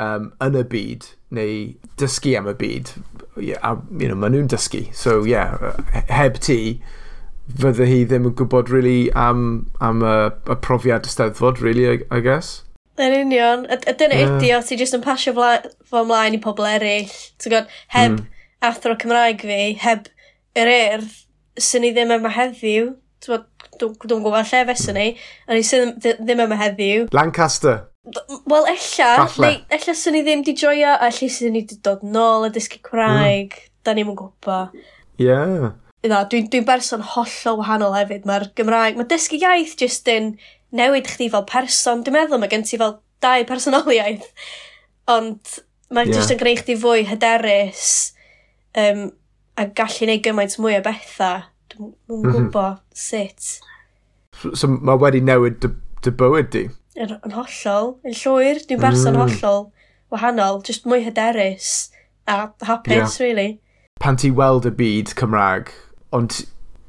[0.02, 1.56] um, yn y byd, neu
[2.02, 2.92] dysgu am y byd.
[3.36, 4.86] A, you know, maen nhw'n dysgu.
[4.96, 5.76] So, yeah,
[6.10, 6.60] heb ti,
[7.62, 10.16] fydde hi ddim yn gwybod really am, am y,
[10.50, 12.62] y profiad y steddfod really, I, I guess.
[13.02, 13.66] Yn union.
[13.68, 14.38] A dyna yeah.
[14.38, 17.12] ydi, o ti jyst yn pasio fo ymlaen i pobl eraill.
[17.42, 18.46] Ti'n gwybod, heb mm.
[18.70, 20.08] athro Cymraeg fi, heb
[20.56, 21.20] yr urdd,
[21.60, 22.94] sy'n ni ddim yma heddiw.
[23.20, 25.10] Ti'n gwybod, Dwi'n dwi gwybod lle fesyn ni,
[25.48, 25.58] a hmm.
[25.58, 27.10] ni sy'n ddim yma heddiw.
[27.16, 27.82] Lancaster.
[28.46, 32.04] Wel, ella, neu, ella sy'n ni ddim di joio, a lle sy'n ni di dod
[32.06, 33.56] nôl a dysgu Cymraeg.
[33.58, 33.72] Mm.
[33.86, 34.76] Da ni'n mwyn gwybod.
[35.18, 35.26] Ie.
[35.26, 35.72] Yeah.
[36.06, 38.28] No, dwi'n dwi berson hollol wahanol hefyd.
[38.30, 40.36] Mae'r Gymraeg, mae dysgu iaith jyst yn
[40.76, 42.04] newid chdi fel person.
[42.06, 44.28] Dwi'n meddwl mae gen ti fel dau personoliaeth.
[45.10, 45.58] Ond
[45.94, 46.20] mae'n yeah.
[46.20, 47.90] jyst yn gwneud chdi fwy hyderus
[48.78, 49.08] um,
[49.58, 51.46] a gallu neud gymaint mwy o bethau.
[51.74, 52.30] Dwi'n mhm.
[52.30, 52.94] gwybod mm -hmm.
[52.94, 54.54] sut.
[54.54, 55.74] So mae wedi newid dy,
[56.06, 56.68] dy bywyd di?
[56.96, 59.22] yn, yn hollol, yn llwyr, dwi'n berson mm.
[59.24, 59.70] hollol
[60.14, 61.90] wahanol, just mwy hyderus
[62.28, 63.20] a hapus, yeah.
[63.20, 63.60] really.
[64.00, 65.72] Pan ti weld y byd Cymraeg,
[66.16, 66.44] ond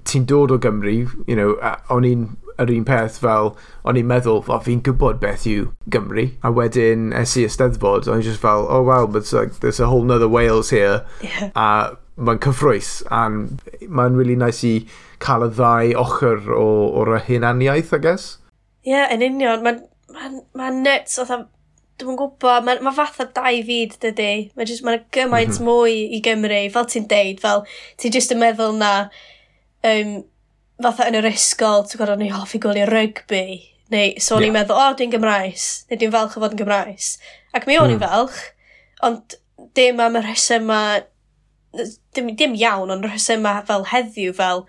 [0.07, 1.57] ti'n dod o Gymru, you know,
[1.91, 2.27] o'n i'n
[2.63, 3.53] yr un peth fel,
[3.85, 6.29] o'n i'n meddwl, o, fi'n gwybod beth yw Gymru.
[6.47, 9.91] A wedyn, es i ysteddfod, o'n i'n just fel, oh wow, but like, there's a
[9.91, 11.03] whole nother Wales here.
[11.25, 11.51] Yeah.
[11.55, 14.87] A mae'n cyffroes, a mae'n really nice i
[15.21, 16.67] cael y ddau ochr o,
[17.03, 18.31] o'r hunaniaeth, I guess.
[18.87, 19.67] Ie, yeah, yn union.
[19.67, 19.83] Mae'n
[20.17, 21.47] Mae'n ma nuts, oedd
[21.97, 24.51] Dwi'n gwybod, mae ma fatha dau fyd, dydy.
[24.57, 25.69] Mae jyst, mae'n gymaint mm -hmm.
[25.69, 27.63] mwy i Gymru, fel ti'n deud, fel
[27.97, 28.91] ti'n jyst yn meddwl na,
[29.91, 30.11] um,
[30.85, 33.47] fatha yn yr ysgol, ti'n gwybod, o'n i hoffi gwylio rygbi,
[33.95, 34.51] neu so yeah.
[34.51, 37.09] i'n meddwl, o, oh, dwi'n Gymraes, neu dwi'n falch o fod yn Gymraes.
[37.57, 37.97] Ac mi o'n mm.
[37.97, 38.43] i'n falch,
[39.09, 39.39] ond
[39.79, 40.83] dim am y rhesym ma,
[42.13, 44.67] dim, dim iawn, ond rhesym ma fel heddiw, fel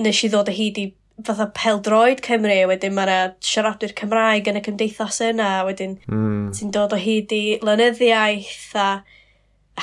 [0.00, 0.88] nes i ddod o hyd i
[1.26, 6.52] fatha peldroed Cymru, wedyn mae siaradwyr Cymraeg yn y cymdeithas yna, wedyn mm.
[6.56, 8.88] ti'n dod o hyd i lynyddiaeth a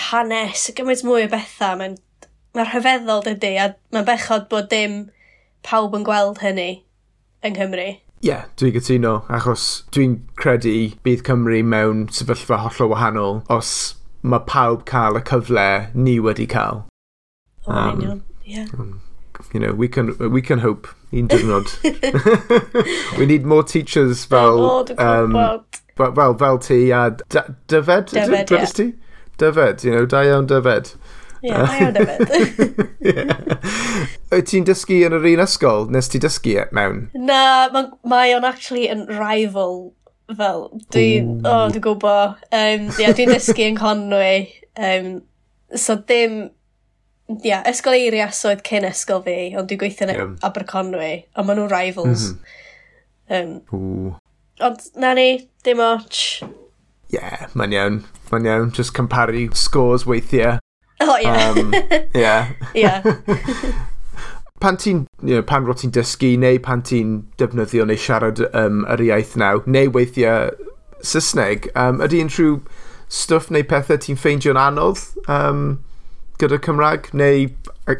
[0.09, 1.99] hanes, gymaint mwy o bethau, mae'n
[2.55, 5.05] mae rhyfeddol dydy, a mae'n bechod bod dim
[5.65, 6.69] pawb yn gweld hynny
[7.45, 7.87] yng Nghymru.
[8.25, 13.71] Ie, yeah, dwi'n gytuno, achos dwi'n credu bydd Cymru mewn sefyllfa hollol wahanol os
[14.25, 16.85] mae pawb cael y cyfle ni wedi cael.
[17.67, 18.71] O, um, yeah.
[18.77, 19.01] Um,
[19.55, 21.69] you know, we can, we can hope un diwrnod.
[23.17, 24.59] we need more teachers fel...
[24.59, 25.31] Oh, um,
[25.95, 28.09] fel, fel, fel ti a Dyfed?
[28.11, 28.85] Dyfed, ie.
[28.85, 28.91] Yeah.
[29.37, 30.97] Dyfed, you know, da iawn Dyfed.
[31.41, 32.27] Ie, yeah, da iawn Dyfed.
[34.35, 37.05] Wyt ti'n dysgu yn yr un ysgol nes ti dysgu e mewn?
[37.15, 37.69] Na,
[38.03, 39.93] mae o'n actually yn rival
[40.35, 42.43] fel, dwi'n, o, oh, dwi'n gwybod.
[42.51, 44.35] Um, yeah, dwi'n dysgu yn Conwy.
[44.75, 45.09] Um,
[45.79, 46.49] so dim
[47.45, 50.35] ia, ysgol eirias oedd cyn ysgol fi, ond dwi'n gweithio yn yeah.
[50.45, 52.29] Aberconwy, ond maen nhw'n rivals.
[52.31, 52.61] Mm.
[53.35, 54.13] Um, Ooh.
[54.61, 56.43] ond na ni, dim otch.
[57.13, 57.97] Yeah, mae'n iawn.
[58.31, 60.59] Mae'n iawn, just comparu scores weithiau.
[61.01, 61.27] O, ie.
[61.27, 61.73] Um,
[62.15, 62.51] yeah.
[62.73, 63.03] yeah.
[64.61, 68.85] pan ti'n, you know, pan roi ti'n dysgu, neu pan ti'n defnyddio neu siarad um,
[68.93, 70.53] yr iaith naw, neu weithiau
[71.05, 72.55] Saesneg, um, ydy unrhyw
[73.11, 75.01] stwff neu pethau ti'n ffeindio'n anodd?
[75.29, 75.67] Um,
[76.41, 77.47] gyda Cymraeg neu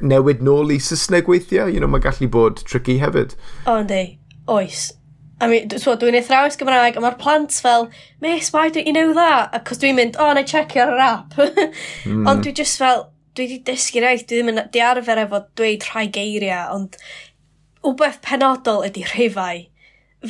[0.02, 1.72] newid nôl i Saesneg weithiau.
[1.72, 3.36] You know, mae gallu bod tricky hefyd.
[3.66, 4.04] O, ynddi.
[4.52, 4.94] Oes.
[5.42, 7.90] I mean, so, dwi'n athrawes Gymraeg, a mae'r plant fel,
[8.24, 9.52] Miss, why don't you know that?
[9.58, 11.36] Acos dwi'n mynd, o, oh, na checio ar yr app.
[12.08, 12.24] mm.
[12.24, 15.84] Ond dwi just fel, dwi wedi dysgu rhaid, dwi ddim yn di arfer efo dweud
[15.90, 16.96] rhai geiriau, ond
[17.86, 19.66] wbeth penodol ydy rhifau.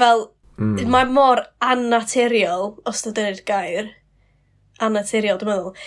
[0.02, 0.26] Fel,
[0.58, 0.82] mm.
[0.90, 3.94] mae mor annaturiol, os dod yna'r gair,
[4.82, 5.86] annaturiol, dwi'n meddwl,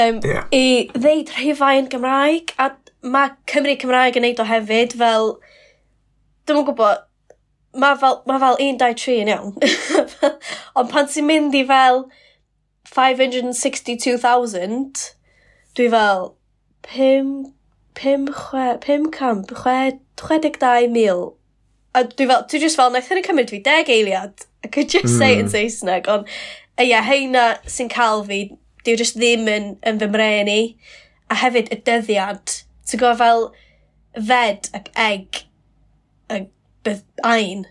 [0.00, 0.46] um, yeah.
[0.54, 2.70] i ddeud rhifau yn Gymraeg, a
[3.02, 5.26] mae Cymru Cymraeg yn neud o hefyd, fel,
[6.48, 6.98] dwi'n yn gwybod,
[7.80, 9.50] mae fel, ma fel 1, 2, 3 yn iawn.
[10.78, 11.96] Ond pan ti'n mynd i fel
[12.90, 15.04] 562,000,
[15.78, 16.22] dwi fel
[16.88, 17.28] 5,
[18.00, 21.40] 5, 5, 5, 62,000
[21.94, 25.14] a dwi fel, dwi just fel, naeth hynny cymryd fi 10 eiliad, I could just
[25.14, 25.18] mm.
[25.18, 26.28] say it in Saesneg, ond,
[26.80, 28.44] ie, heina sy'n cael fi
[28.86, 30.60] dyw just ddim yn, yn fy mren i.
[31.30, 32.56] A hefyd y dyddiad,
[32.88, 33.44] ti'n gwybod fel
[34.30, 35.44] fed ac egg
[36.30, 36.48] ac
[36.86, 37.66] bydd ein.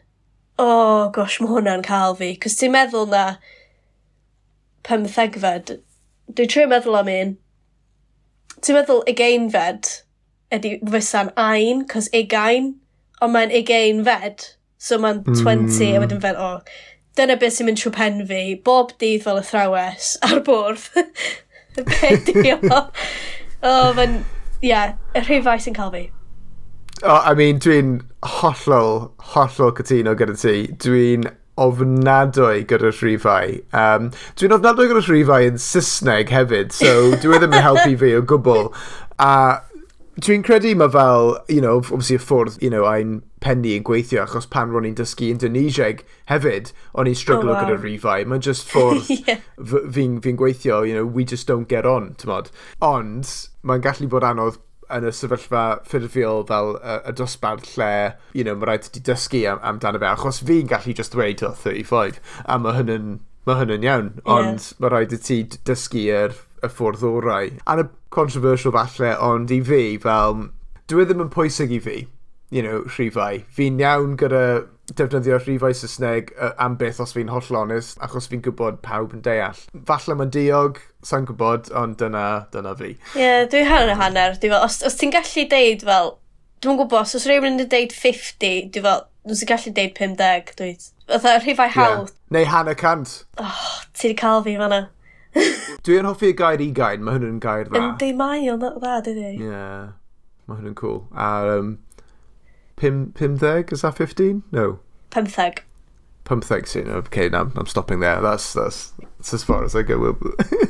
[0.59, 2.33] O, oh, gosh, mae hwnna'n cael fi.
[2.39, 3.23] Cos ti'n meddwl na
[4.87, 5.77] pymthegfed,
[6.35, 7.33] dwi'n trio meddwl am un.
[8.59, 9.91] Ti'n meddwl ugeinfed
[10.55, 12.73] ydy fysa'n ein, cos ugain,
[13.21, 14.47] ond mae'n ugeinfed,
[14.81, 15.95] so mae'n 20, mm.
[15.95, 16.79] a wedyn fel, o, oh,
[17.19, 20.87] dyna beth sy'n mynd trwy pen fi, bob dydd fel y thrawes, ar bwrdd.
[21.79, 22.85] Be di o?
[23.59, 24.21] O, fe'n,
[24.61, 26.05] ie, yeah, y rhifau sy'n cael fi.
[27.03, 27.99] Oh, I mean, dwi'n
[28.39, 30.55] hollol, hollol cytuno gyda ti.
[30.83, 31.29] Dwi'n
[31.59, 33.55] ofnadwy gyda'r rhifau.
[33.75, 38.23] Um, dwi'n ofnadwy gyda'r rhifau yn Saesneg hefyd, so dwi ddim yn helpu fi o
[38.27, 38.71] gwbl.
[39.19, 39.31] A
[40.19, 44.23] Dwi'n credu mae fel, you know, obviously y ffwrdd, you know, a'n penni yn gweithio,
[44.25, 46.01] achos pan ro'n i'n dysgu Indonesieg
[46.31, 47.67] hefyd, o'n i'n stryglo oh, wow.
[47.67, 48.25] gyda'r rifau.
[48.27, 49.43] Mae'n just ffwrdd yeah.
[49.95, 52.49] fi'n fi gweithio, you know, we just don't get on, ti'n mod.
[52.83, 53.29] Ond,
[53.63, 54.59] mae'n gallu bod anodd
[54.97, 57.93] yn y sefyllfa ffurfiol fel y, y dosbarth lle,
[58.33, 61.53] you know, mae rhaid ti dysgu am, amdano fe, achos fi'n gallu just dweud o
[61.53, 64.71] 35, a mae hynny'n, mae hynny'n iawn, ond yeah.
[64.81, 67.51] mae rhaid i ti dysgu yr er y ffordd orau.
[67.69, 70.47] A'n y controversial falle, ond i fi, fel,
[70.89, 71.97] dwi e ddim yn pwysig i fi,
[72.49, 73.41] you know, rhifau.
[73.55, 74.43] Fi'n iawn gyda
[74.97, 79.23] defnyddio rhifau Saesneg uh, am beth os fi'n holl onest, achos fi'n gwybod pawb yn
[79.25, 79.59] deall.
[79.89, 82.95] Falle mae'n diog, sa'n gwybod, ond dyna, dyna fi.
[82.95, 84.37] Ie, yeah, dwi hanner hanner.
[84.39, 86.15] Dwi fel, os, os ti'n gallu deud fel,
[86.63, 90.55] dwi'n gwybod, os oes rhywun yn deud 50, dwi fel, dwi'n sy'n gallu deud 50,
[90.59, 90.71] dwi.
[91.09, 92.09] Fytha rhifau hawdd.
[92.09, 92.33] Yeah.
[92.37, 93.23] Neu hanner cant.
[93.41, 94.87] Oh, ti wedi cael fi fanna.
[95.85, 97.81] Dwi yn hoffi y gair ugain, mae hwn gair dda.
[97.81, 99.33] Yndi, mai o'n dda, dydi?
[99.35, 99.91] Ie, yeah.
[100.49, 101.03] mae hwn cool.
[101.13, 101.77] A um,
[102.79, 104.43] pum, pumdeg, is that 15?
[104.51, 104.79] No.
[105.11, 105.63] Pumtheg.
[106.25, 108.21] Pumtheg sy'n, okay, no, I'm stopping there.
[108.21, 110.17] That's, that's, that's as far as I go.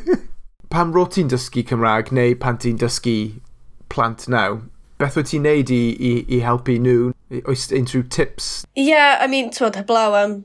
[0.70, 3.42] pan ro ti'n dysgu Cymraeg neu pan ti'n dysgu
[3.90, 4.60] plant naw,
[5.02, 7.10] beth wyt ti'n neud i, i, i helpu nhw?
[7.50, 8.68] Oes unrhyw tips?
[8.78, 10.36] Ie, yeah, I mean, twod, heblaw am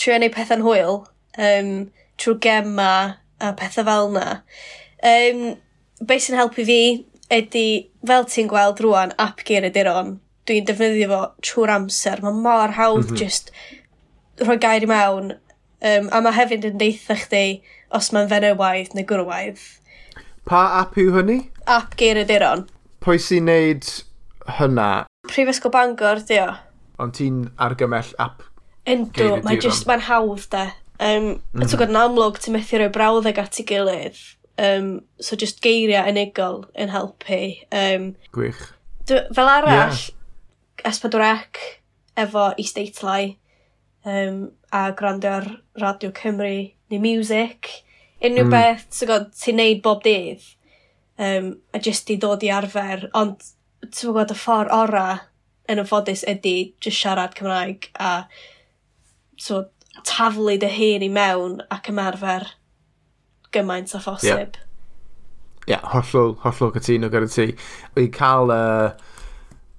[0.00, 1.04] trio neud pethau'n hwyl
[1.36, 1.70] um,
[2.20, 4.26] trwy gemau, a pethau fel na.
[5.04, 5.44] Um,
[6.06, 6.80] be sy'n helpu fi
[7.32, 7.66] ydy,
[8.06, 10.18] fel ti'n gweld rwan, ap geiryduron,
[10.48, 12.22] dwi'n defnyddio fo trwy'r amser.
[12.24, 13.22] Mae mor hawdd mm -hmm.
[13.22, 13.50] just
[14.42, 15.34] rhoi gair i mewn.
[15.84, 17.60] Um, a mae hefyd yn deitha chdi
[17.92, 19.60] os mae'n fenywaidd neu gwrwaidd.
[20.48, 21.50] Pa app yw hynny?
[21.66, 22.66] Ap geiryduron.
[23.04, 23.84] Pwy sy'n neud
[24.58, 25.04] hynna?
[25.28, 26.50] Prifysgol Bangor, di o.
[27.00, 28.42] Ond ti'n argymell app
[28.84, 30.64] Yndw, mae'n just, mae'n hawdd de.
[31.00, 31.68] Um, mm -hmm.
[31.70, 34.20] Tog yn amlwg, ti'n methu rhoi brawddeg at ei gilydd.
[34.58, 37.40] Um, so just geiriau unigol yn helpu.
[37.74, 38.60] Um, Gwych.
[39.08, 39.98] Fel arall, yeah.
[40.84, 41.58] Espadwrec
[42.16, 43.34] efo isdeitlau
[44.04, 45.48] um, a gwrando ar
[45.80, 47.70] Radio Cymru neu music.
[48.22, 48.54] Unrhyw mm.
[48.54, 50.46] beth, ti'n gwybod, ti'n neud bob dydd.
[51.18, 53.08] Um, a jyst i ddod i arfer.
[53.18, 53.42] Ond
[53.90, 55.08] ti'n gwybod, y ffordd ora
[55.70, 58.26] yn y ffodus ydy just siarad Cymraeg a
[59.40, 59.64] so,
[60.02, 62.50] taflu dy hun i mewn ac ymarfer
[63.54, 64.56] gymaint o phosib.
[64.56, 64.62] Ie,
[65.68, 65.78] yeah.
[65.78, 67.46] yeah, hollol, hollol cytuno gyda ti.
[68.00, 68.90] I cael uh,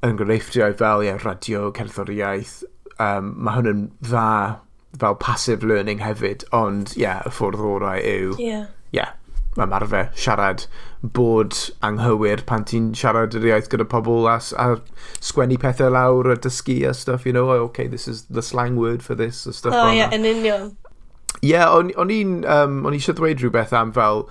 [0.05, 2.61] enghreifftiau fel yeah, radio, cerddoriaeth,
[2.99, 4.29] um, mae hwn yn dda
[5.01, 8.39] fel passive learning hefyd, ond ie, yeah, y ffordd orau yw...
[8.39, 8.49] Ie.
[8.49, 8.65] Yeah.
[8.95, 9.11] Yeah,
[9.55, 10.65] ymarfer siarad
[11.15, 14.67] bod anghywir pan ti'n siarad yr iaith gyda pobl a, a
[15.23, 18.75] sgwennu pethau lawr a dysgu a stuff, you know, oh, okay, this is the slang
[18.75, 19.73] word for this, a stuff.
[19.73, 20.73] Oh, ie, yeah, yn union.
[21.41, 24.25] Ie, yeah, o'n i'n, um, o'n i eisiau dweud rhywbeth am fel,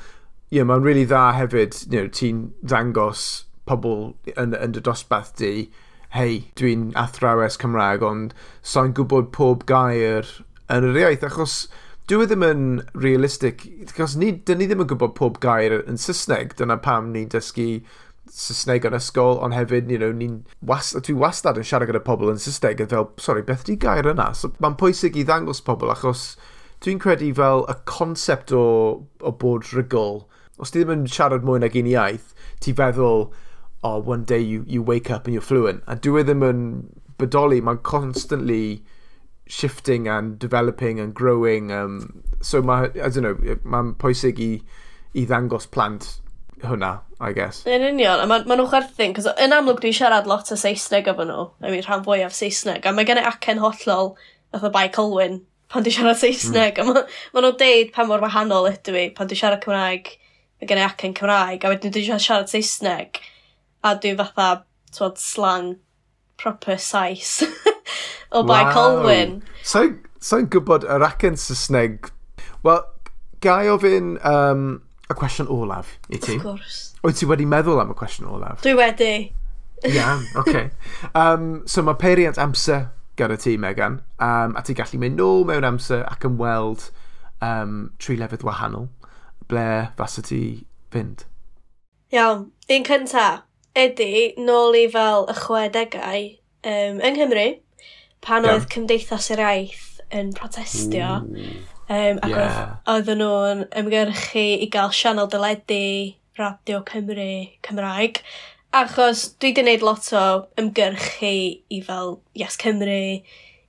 [0.50, 5.32] ie, yeah, mae'n really dda hefyd, you know, ti'n ddangos pobl yn, yn dy dosbarth
[5.40, 5.68] di,
[6.14, 10.28] hei, dwi'n athrawes Cymraeg, ond sa'n gwybod pob gair
[10.72, 11.64] yn yr iaith, achos
[12.04, 12.64] Dwi e ddim yn
[13.00, 16.50] realistic, achos ni, dyn ni ddim yn gwybod pob gair yn Saesneg.
[16.58, 17.78] Dyna pam ni'n dysgu
[18.28, 20.34] Saesneg yn ysgol, ond hefyd, you know, ni'n
[20.68, 24.10] was, dwi wastad yn siarad gyda pobl yn Saesneg yn fel, sorry, beth di gair
[24.12, 24.26] yna?
[24.36, 26.26] So, Mae'n pwysig i ddangos pobl, achos
[26.84, 28.64] dwi'n credu fel y concept o,
[29.24, 30.26] o bod rygol,
[30.60, 33.30] os ti ddim yn siarad mwy nag un iaith, ti feddwl,
[33.80, 35.80] oh, one day you, you wake up and you're fluent.
[35.88, 36.66] A dwi e ddim yn
[37.16, 38.82] bodoli, mae'n constantly
[39.46, 41.72] shifting and developing and growing.
[41.72, 44.50] Um, so mae, I don't know, mae'n pwysig i,
[45.14, 46.08] i ddangos plant
[46.64, 47.62] hwnna, I guess.
[47.68, 51.10] Yn union, a maen ma nhw'n chwerthin, cos yn amlwg dwi'n siarad lot o Saesneg
[51.12, 54.14] efo nhw, I mean, rhan fwyaf Saesneg, a mae gen i acen hollol
[54.54, 56.80] oedd o bai Colwyn pan dwi'n siarad Saesneg, mm.
[56.80, 57.04] a mae
[57.34, 60.12] ma nhw'n deud pa mor wahanol ydw i pan dwi'n siarad Cymraeg,
[60.60, 63.20] mae gen i acen Cymraeg, a wedyn dwi'n siarad Saesneg,
[63.84, 64.50] a dwi'n fatha,
[64.94, 65.74] twod, slang
[66.36, 67.42] proper Sais
[68.32, 68.72] o Blaen wow.
[68.72, 69.36] Colwyn.
[69.62, 72.10] Sa'n so, so gwybod yr acen Saesneg?
[72.66, 72.82] Wel,
[73.44, 74.66] gai ofyn um,
[75.10, 76.38] y cwestiwn olaf i ti?
[76.38, 76.82] Of course.
[77.04, 78.62] Wyt ti wedi meddwl am y cwestiwn olaf?
[78.64, 79.14] Dwi wedi.
[79.84, 80.48] Iawn, oce.
[80.48, 80.70] Okay.
[81.14, 85.66] Um, so mae peiriant amser gyda ti, Megan, um, a ti'n gallu mynd nôl mewn
[85.68, 86.88] amser ac yn weld
[87.44, 88.88] um, tri lefydd wahanol.
[89.50, 90.40] Ble fasa ti
[90.94, 91.26] fynd?
[92.14, 93.44] Iawn, un cyntaf
[93.78, 96.24] ydy, nôl i fel y chwedegau
[96.64, 97.46] um, yng Nghymru,
[98.24, 98.56] pan yeah.
[98.56, 102.58] oedd Cymdeithas yr Iaith yn protestio, um, ac yeah.
[102.90, 107.30] oedden nhw'n ymgyrchu i gael sianel dyledu, Radio Cymru,
[107.66, 108.20] Cymraeg,
[108.74, 110.24] achos dwi wedi gwneud lot o
[110.58, 111.34] ymgyrchu
[111.70, 113.20] i fel Yes Cymru,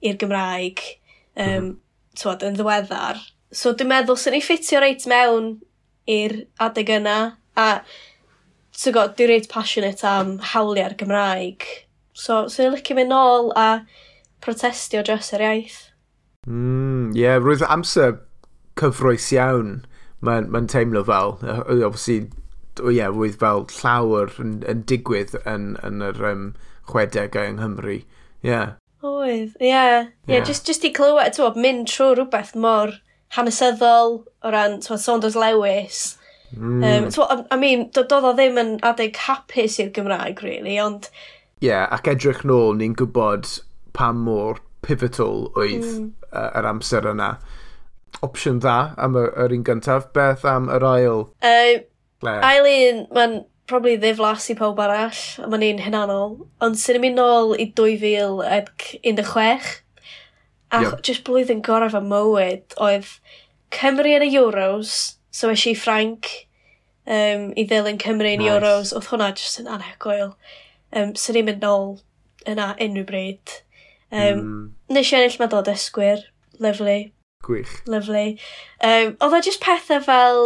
[0.05, 0.81] i'r Gymraeg,
[1.37, 1.71] um, mm.
[2.17, 3.21] twod, yn ddiweddar.
[3.55, 5.55] So dwi'n meddwl sy'n ei ffitio reit mewn
[6.09, 7.19] i'r adeg yna,
[7.55, 7.67] a
[8.75, 11.65] ti'n gwybod, dwi'n reit passionate am hawliau'r Gymraeg.
[12.15, 13.67] So, so ni'n licio mynd nôl a
[14.43, 15.79] protestio dros yr iaith.
[16.45, 18.19] Mm, ie, yeah, roedd amser
[18.79, 19.77] cyfroes iawn,
[20.25, 21.37] mae'n ma teimlo fel.
[21.65, 22.25] Obviously,
[22.81, 26.49] o ie, yeah, roedd fel llawer yn, yn digwydd yn, yn yr um,
[26.91, 28.01] chwedegau yng Nghymru.
[28.01, 28.51] Ie.
[28.51, 28.75] Yeah.
[29.05, 29.71] Oedd, ie.
[29.71, 29.87] Yeah.
[29.89, 30.45] Yeah, yeah.
[30.45, 32.99] Just, just i clywed, ti'n mynd trwy rhywbeth mor
[33.35, 36.15] hanesyddol o ran ti'n Saunders Lewis
[36.53, 36.83] Mm.
[36.83, 41.09] Um, so, I mean, doedd o ddim yn adeg hapus i'r Gymraeg, really, ond...
[41.63, 43.49] Ie, yeah, ac edrych nôl, ni'n gwybod
[43.95, 46.09] pa mor pivotal oedd mm.
[46.29, 47.33] uh, yr amser yna.
[48.25, 51.25] Opsiwn dda am yr, yr un gyntaf, beth am yr ail?
[51.43, 51.83] Uh,
[52.35, 57.19] ail un, mae'n probably ddiflas i pawb arall, a mae'n un hynanol, ond sy'n mynd
[57.19, 59.73] nôl i 2016,
[60.75, 61.01] a yep.
[61.05, 63.09] just blwyddyn gorau fy mywyd oedd
[63.75, 66.29] Cymru yn y Euros, So eisiau i Ffrainc
[67.11, 68.53] um, i ddilyn Cymru yn nice.
[68.53, 68.93] Euros.
[68.95, 70.35] Oedd hwnna jyst yn anhygoel.
[70.95, 71.97] Um, so ni'n mynd nôl
[72.47, 73.57] yna unrhyw bryd.
[74.13, 74.61] Um, mm.
[74.95, 76.23] Nes i ennill meddwl dysgwyr,
[76.63, 76.99] Lyflu.
[77.45, 77.73] Gwych.
[77.91, 78.27] Lyflu.
[78.79, 80.45] Um, oedd o jyst pethau fel...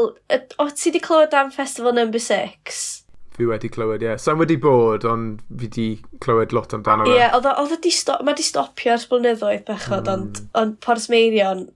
[0.58, 2.80] O, ti wedi clywed am Festival Number 6?
[3.38, 4.10] Fi wedi clywed, ie.
[4.10, 4.17] Yeah.
[4.19, 5.86] Sa'n wedi bod, ond fi wedi
[6.23, 7.13] clywed lot amdano fe.
[7.13, 8.23] Ie, yeah, oedd o di stop...
[8.25, 10.15] Mae di stopio ers blynyddoedd bechod, mm.
[10.15, 11.67] ond, ond Pors Meirion,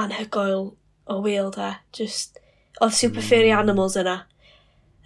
[0.00, 0.72] anhygoel
[1.12, 1.74] o wyl da.
[1.92, 2.40] Just
[2.80, 3.60] oedd super furry hmm.
[3.60, 4.22] animals yna.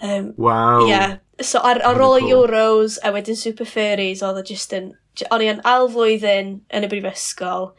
[0.00, 0.86] Um, wow.
[0.86, 1.18] Yeah.
[1.40, 4.92] So ar, ar ôl y Euros a wedyn super furries oedd o just yn...
[5.34, 7.72] O'n i yn al flwyddyn yn y brifysgol.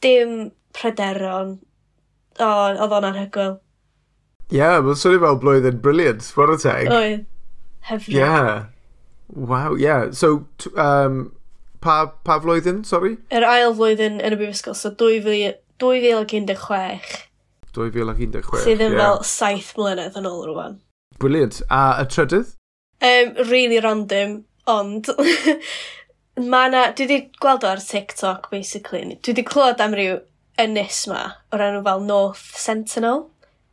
[0.00, 1.58] Dim pryderon.
[2.40, 3.58] O, oedd o'n anhygoel.
[4.48, 6.88] Ie, yeah, mae'n swnio fel blwyddyn briliant, what a teg.
[6.92, 7.24] Oedd.
[7.88, 8.14] hefyd.
[8.14, 8.64] Yeah.
[9.28, 10.10] Wow, yeah.
[10.10, 10.46] So,
[10.76, 11.32] um,
[11.80, 13.16] pa, pa flwyddyn, sorry?
[13.34, 17.24] Yr ail flwyddyn yn y brifysgol, so 2016.
[17.76, 18.64] 2016.
[18.64, 19.00] Sydd yn yeah.
[19.02, 20.78] fel saith mlynedd yn ôl rwan.
[21.22, 21.60] Brilliant.
[21.70, 22.54] A y trydydd?
[23.04, 24.38] Um, really random,
[24.70, 25.10] ond
[26.52, 29.04] mae na, dwi wedi gweld o ar TikTok basically.
[29.14, 30.18] Dwi wedi clywed am ryw
[30.62, 33.26] ynys ma o'r enw fel North Sentinel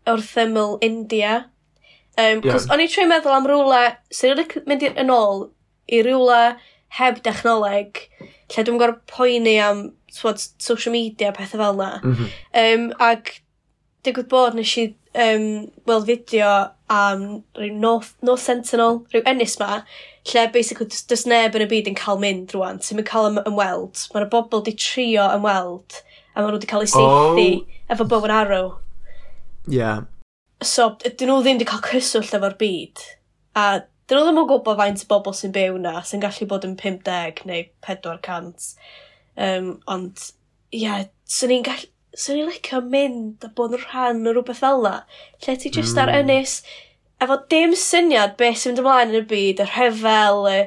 [0.10, 1.46] wrth ymyl India.
[2.18, 2.60] Um, yeah.
[2.74, 3.82] O'n i trwy meddwl am rhywle,
[4.14, 5.48] sy'n so mynd yn ôl
[5.92, 6.42] i rhywle
[6.98, 8.02] heb dechnoleg
[8.52, 11.92] lle dwi'n gorfod poeni am swod, social media pethau fel na.
[12.04, 12.30] Mm -hmm.
[12.64, 13.38] um, ac
[14.06, 15.48] digwydd bod nes i um,
[15.90, 16.52] weld fideo
[16.92, 17.26] am
[17.58, 19.82] rhyw North, North Sentinel, rhyw ennis ma,
[20.32, 23.30] lle basically does, does neb yn y byd yn cael mynd rwan, sy'n mynd cael
[23.32, 24.06] ym, ymweld.
[24.14, 26.02] Mae'r bobl di trio ymweld,
[26.34, 27.78] a maen nhw wedi cael eu seithi oh.
[27.96, 28.74] efo bow and arrow.
[29.68, 30.04] Yeah.
[30.64, 33.06] So, dyn nhw ddim wedi cael cyswllt efo'r byd.
[33.58, 36.68] A dyn nhw ddim yn gwybod faint o bobl sy'n byw na, sy'n gallu bod
[36.68, 38.70] yn 50 neu 400.
[39.42, 40.30] Um, ond,
[40.72, 44.62] ie, yeah, swn ni'n gallu so ni'n licio mynd a bod yn rhan o rhywbeth
[44.64, 44.96] fel la.
[45.46, 46.02] Lle ti just mm.
[46.04, 46.56] ar ynys,
[47.24, 50.58] efo dim syniad beth sy'n mynd ymlaen yn y byd, y rhyfel, y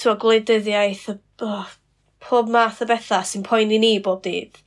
[0.00, 1.72] twa gwleidyddiaeth, y oh,
[2.20, 4.60] pob math o bethau sy'n poeni ni bob dydd.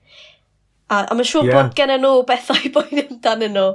[0.89, 1.55] A, a mae'n siŵr yeah.
[1.55, 3.69] bod gen nhw bethau i boeni amdanyn nhw.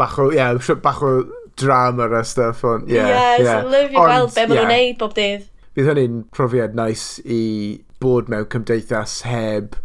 [0.00, 1.14] Bach o, ie, yeah, bach o
[1.60, 2.96] drama a stuff, ond, ie.
[3.00, 3.60] Yeah, ie, yeah.
[3.60, 5.46] so lyfio gweld be maen nhw'n neud bob dydd.
[5.74, 7.42] Bydd hynny'n profiad nice i
[8.02, 9.76] bod mewn cymdeithas heb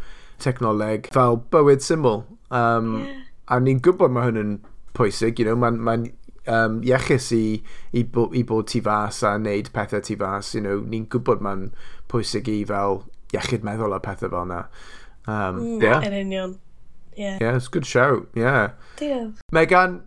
[0.43, 2.23] technoleg fel bywyd syml.
[2.51, 3.23] Um, yeah.
[3.51, 4.53] A ni'n gwybod mae hwn yn
[4.97, 5.97] pwysig, you know, mae'n ma
[6.47, 7.61] um, iechus i,
[7.93, 10.53] i, bo, i bod tu fas a wneud pethau tu fas.
[10.55, 11.69] You know, ni'n gwybod mae'n
[12.11, 13.03] pwysig i fel
[13.35, 14.61] iechyd meddwl a pethau fel yna.
[15.25, 16.01] Um, yeah.
[16.01, 16.59] Mm, yn union.
[17.15, 17.37] Yeah.
[17.39, 18.27] yeah, it's a good show.
[18.35, 18.71] Yeah.
[18.99, 19.39] Diolch.
[19.55, 20.01] Megan,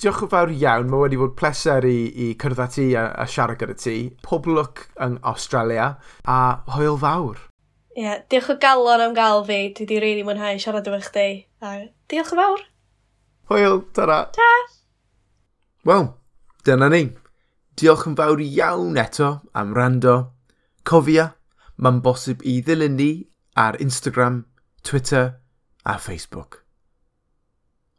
[0.00, 0.90] diolch yn fawr iawn.
[0.92, 3.96] Mae wedi bod pleser i, i cyrdd â ti a, a siarad gyda ti.
[4.26, 5.94] Pob lwc yn Australia
[6.28, 6.40] a
[6.76, 7.46] hwyl fawr.
[8.00, 9.58] Ie, diolch o galon am gael fi.
[9.76, 11.26] Dwi wedi rili mwynhau siarad efo chdi.
[11.60, 11.72] A
[12.08, 12.62] diolch yn fawr.
[13.50, 14.20] Hwyl, tara.
[14.36, 14.48] Ta.
[15.84, 16.06] Wel,
[16.64, 17.02] dyna ni.
[17.76, 20.16] Diolch yn fawr iawn eto am rando.
[20.88, 21.26] Cofia,
[21.76, 23.10] mae'n bosib i ddilyn ni
[23.66, 24.46] ar Instagram,
[24.82, 25.34] Twitter
[25.84, 26.62] a Facebook.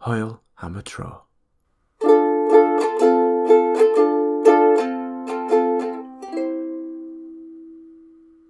[0.08, 1.12] Hwyl am y tro.